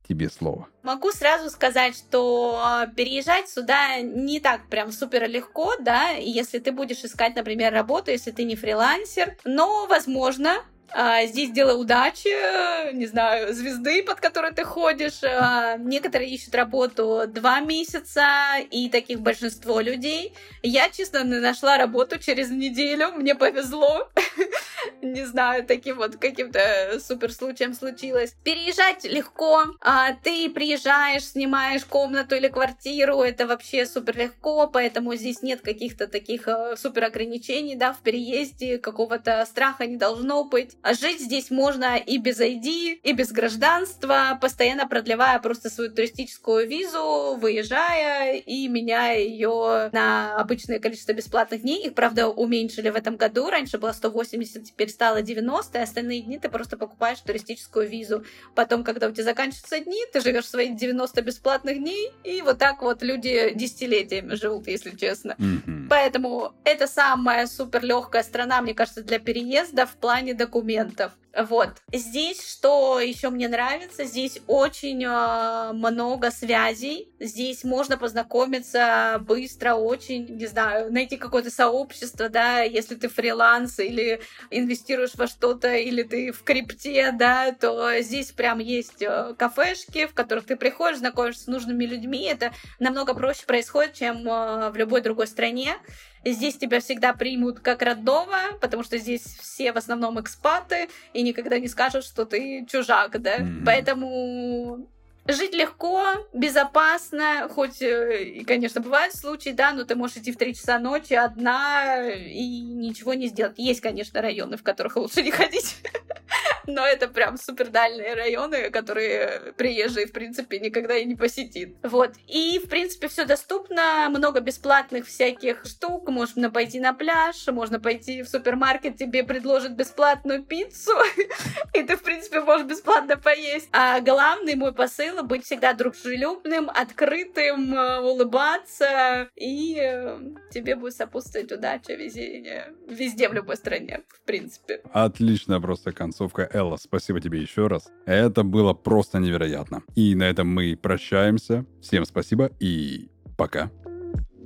Тебе 0.08 0.30
слово. 0.30 0.68
Могу 0.82 1.12
сразу 1.12 1.50
сказать, 1.50 1.96
что 1.96 2.60
а, 2.62 2.88
переезжать 2.88 3.50
сюда 3.50 4.02
не 4.02 4.42
так 4.42 4.68
прям 4.68 4.92
супер 4.92 5.30
легко, 5.30 5.74
да, 5.80 6.10
если 6.10 6.60
ты 6.60 6.74
будешь 6.74 7.04
искать, 7.06 7.36
например, 7.36 7.72
работу, 7.72 8.12
если 8.12 8.32
ты 8.32 8.44
не 8.44 8.58
фрилансер, 8.58 9.38
но, 9.46 9.88
возможно, 9.88 10.64
а, 10.96 11.26
Здесь 11.26 11.50
дело 11.50 11.76
удачи, 11.76 12.28
э, 12.28 12.92
не 12.94 13.08
знаю, 13.08 13.52
звезды, 13.54 14.04
под 14.04 14.20
которой 14.20 14.52
ты 14.54 14.64
ходишь. 14.64 15.24
А, 15.24 15.76
Некоторые 15.78 16.30
ищут 16.30 16.54
работу 16.54 17.24
два 17.28 17.62
месяца, 17.62 18.26
и 18.70 18.90
таких 18.90 19.20
большинство 19.22 19.80
людей. 19.80 20.34
Я, 20.62 20.90
честно, 20.90 21.24
нашла 21.24 21.78
работу 21.78 22.20
через 22.20 22.52
неделю, 22.52 23.12
мне 23.14 23.34
повезло. 23.34 24.08
Не 25.02 25.26
знаю, 25.26 25.66
таким 25.66 25.98
вот 25.98 26.18
каким-то 26.18 27.00
супер 27.00 27.32
случаем 27.32 27.74
случилось. 27.74 28.36
Переезжать 28.44 29.04
легко. 29.04 29.66
А, 29.82 30.14
Ты 30.24 30.50
приезжаешь, 30.50 31.26
снимаешь 31.26 31.86
комнату 31.86 32.36
или 32.36 32.48
квартиру, 32.48 33.22
это 33.22 33.48
вообще 33.48 33.86
супер 33.86 34.18
легко, 34.18 34.68
поэтому 34.68 35.16
здесь 35.16 35.42
нет 35.42 35.62
каких-то 35.62 36.08
таких 36.08 36.48
э, 36.48 36.76
супер 36.78 37.06
ограничений, 37.06 37.76
да, 37.76 37.94
в 37.94 38.00
переезде, 38.00 38.78
какого-то 38.78 39.46
страха 39.46 39.86
не 39.86 39.98
должно 39.98 40.44
быть. 40.44 40.78
А 40.82 40.94
жить 40.94 41.20
здесь 41.20 41.52
можно 41.52 41.98
и 41.98 42.18
без 42.18 42.40
ID, 42.40 43.00
и 43.04 43.14
без 43.14 43.32
гражданства, 43.32 44.38
постоянно 44.42 44.88
продлевая 44.88 45.40
просто 45.40 45.70
свою 45.70 45.92
туристическую 45.92 46.68
визу, 46.68 47.36
выезжая 47.36 48.38
и 48.38 48.68
меняя 48.68 49.20
ее 49.20 49.90
на 49.92 50.36
обычное 50.38 50.80
количество 50.80 51.14
бесплатных 51.14 51.62
дней. 51.62 51.88
Их, 51.88 51.94
правда, 51.94 52.28
уменьшили 52.28 52.90
в 52.90 52.96
этом 52.96 53.18
году. 53.18 53.50
Раньше 53.50 53.78
было 53.78 53.92
180, 53.92 54.76
теперь 54.84 54.94
стало 54.94 55.22
90, 55.22 55.80
и 55.80 55.82
остальные 55.82 56.22
дни 56.22 56.40
ты 56.40 56.50
просто 56.50 56.78
покупаешь 56.78 57.20
туристическую 57.20 57.88
визу. 57.88 58.26
Потом, 58.56 58.84
когда 58.84 59.08
у 59.08 59.12
тебя 59.12 59.24
заканчиваются 59.24 59.80
дни, 59.80 60.02
ты 60.12 60.20
живешь 60.20 60.48
свои 60.48 60.70
90 60.70 61.22
бесплатных 61.22 61.78
дней, 61.78 62.12
и 62.24 62.42
вот 62.42 62.58
так 62.58 62.82
вот 62.82 63.02
люди 63.02 63.54
десятилетиями 63.56 64.36
живут, 64.36 64.68
если 64.68 64.92
честно. 64.92 65.36
Мгм. 65.38 65.88
Поэтому 65.90 66.54
это 66.66 66.88
самая 66.88 67.48
супер 67.48 67.84
легкая 67.84 68.24
страна, 68.24 68.62
мне 68.62 68.74
кажется, 68.74 69.04
для 69.04 69.20
переезда 69.20 69.86
в 69.86 69.96
плане 69.96 70.34
документов. 70.34 71.14
Вот. 71.36 71.82
Здесь, 71.92 72.48
что 72.48 73.00
еще 73.00 73.32
мне 73.32 73.48
нравится, 73.48 74.04
здесь 74.04 74.40
очень 74.46 75.04
э, 75.04 75.74
много 75.74 76.30
связей. 76.30 77.12
Здесь 77.20 77.64
можно 77.64 77.98
познакомиться 77.98 79.18
быстро, 79.22 79.74
очень, 79.74 80.28
не 80.38 80.46
знаю, 80.46 80.94
найти 80.94 81.18
какое-то 81.18 81.50
сообщество, 81.50 82.30
да, 82.30 82.62
если 82.62 82.94
ты 82.94 83.08
фриланс 83.08 83.80
или 83.80 84.22
инвестируешь 84.52 85.16
во 85.16 85.26
что-то, 85.26 85.74
или 85.74 86.04
ты 86.04 86.32
в 86.32 86.44
крипте, 86.44 87.12
да, 87.12 87.52
то 87.52 88.00
здесь 88.02 88.32
прям 88.32 88.60
есть 88.60 89.02
э, 89.02 89.34
кафешки, 89.36 90.06
в 90.06 90.14
которых 90.14 90.46
ты 90.46 90.56
приходишь, 90.56 91.00
знакомишься 91.00 91.46
с 91.46 91.48
нужными 91.48 91.86
людьми. 91.86 92.26
Это 92.26 92.54
намного 92.78 93.16
проще 93.16 93.48
происходит, 93.48 93.94
чем 93.94 94.28
э, 94.28 94.70
в 94.70 94.76
любой 94.76 95.02
другой 95.02 95.26
стране. 95.26 95.78
Здесь 96.26 96.56
тебя 96.58 96.80
всегда 96.80 97.14
примут 97.14 97.60
как 97.60 97.82
родного, 97.82 98.38
потому 98.62 98.84
что 98.84 98.98
здесь 98.98 99.24
все 99.42 99.74
в 99.74 99.78
основном 99.78 100.22
экспаты 100.22 100.88
и 101.14 101.22
никогда 101.24 101.60
не 101.60 101.68
скажут, 101.68 102.06
что 102.06 102.26
ты 102.26 102.66
чужак, 102.70 103.22
да. 103.22 103.40
Мгм. 103.40 103.64
Поэтому 103.66 104.88
Жить 105.26 105.54
легко, 105.54 106.28
безопасно, 106.34 107.48
хоть, 107.50 107.82
э, 107.82 108.24
и, 108.26 108.44
конечно, 108.44 108.82
бывают 108.82 109.16
случаи, 109.16 109.52
да, 109.52 109.72
но 109.72 109.86
ты 109.86 109.96
можешь 109.96 110.18
идти 110.18 110.34
в 110.34 110.38
3 110.38 110.54
часа 110.54 110.80
ночи 110.80 111.14
одна 111.14 112.10
и 112.10 112.60
ничего 112.60 113.14
не 113.14 113.28
сделать. 113.28 113.54
Есть, 113.58 113.80
конечно, 113.80 114.22
районы, 114.22 114.58
в 114.58 114.64
которых 114.64 114.98
лучше 114.98 115.24
не 115.24 115.32
ходить, 115.32 115.78
но 116.68 116.86
это 116.86 117.08
прям 117.08 117.38
супер 117.38 117.70
дальние 117.70 118.14
районы, 118.14 118.70
которые 118.70 119.54
приезжие, 119.58 120.08
в 120.08 120.12
принципе, 120.12 120.60
никогда 120.60 120.96
и 120.96 121.06
не 121.06 121.16
посетит. 121.16 121.76
Вот. 121.84 122.14
И, 122.28 122.60
в 122.64 122.70
принципе, 122.70 123.08
все 123.08 123.26
доступно, 123.26 124.08
много 124.10 124.40
бесплатных 124.40 125.08
всяких 125.08 125.66
штук, 125.66 126.10
можно 126.10 126.50
пойти 126.50 126.80
на 126.80 126.94
пляж, 126.94 127.48
можно 127.48 127.80
пойти 127.80 128.24
в 128.24 128.30
супермаркет, 128.30 128.98
тебе 128.98 129.24
предложат 129.24 129.74
бесплатную 129.74 130.44
пиццу, 130.44 130.94
и 131.74 131.84
ты, 131.84 131.96
в 131.96 132.04
принципе, 132.04 132.42
можешь 132.42 132.68
бесплатно 132.68 133.18
поесть. 133.18 133.70
А 133.72 134.00
главный 134.02 134.56
мой 134.56 134.74
посыл— 134.74 135.24
быть 135.24 135.46
всегда 135.46 135.74
дружелюбным, 135.74 136.70
открытым, 136.70 137.74
э, 137.74 138.00
улыбаться, 138.00 139.30
и 139.36 139.78
э, 139.80 140.20
тебе 140.52 140.76
будет 140.76 140.96
сопутствовать 140.96 141.52
удача, 141.52 141.94
везение 141.94 142.74
везде, 142.88 143.30
в 143.30 143.34
любой 143.34 143.58
стране, 143.58 144.02
в 144.08 144.22
принципе. 144.22 144.82
Отличная 144.92 145.60
просто 145.60 145.92
концовка, 145.92 146.50
Элла, 146.54 146.78
спасибо 146.78 147.20
тебе 147.20 147.42
еще 147.42 147.68
раз. 147.68 147.92
Это 148.06 148.44
было 148.44 148.74
просто 148.74 149.20
невероятно. 149.20 149.82
И 149.96 150.16
на 150.16 150.24
этом 150.24 150.48
мы 150.48 150.78
прощаемся. 150.78 151.66
Всем 151.82 152.06
спасибо 152.06 152.52
и 152.60 153.10
пока. 153.36 153.72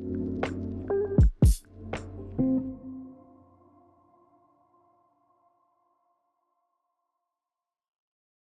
thank 0.09 0.47
you 0.47 0.56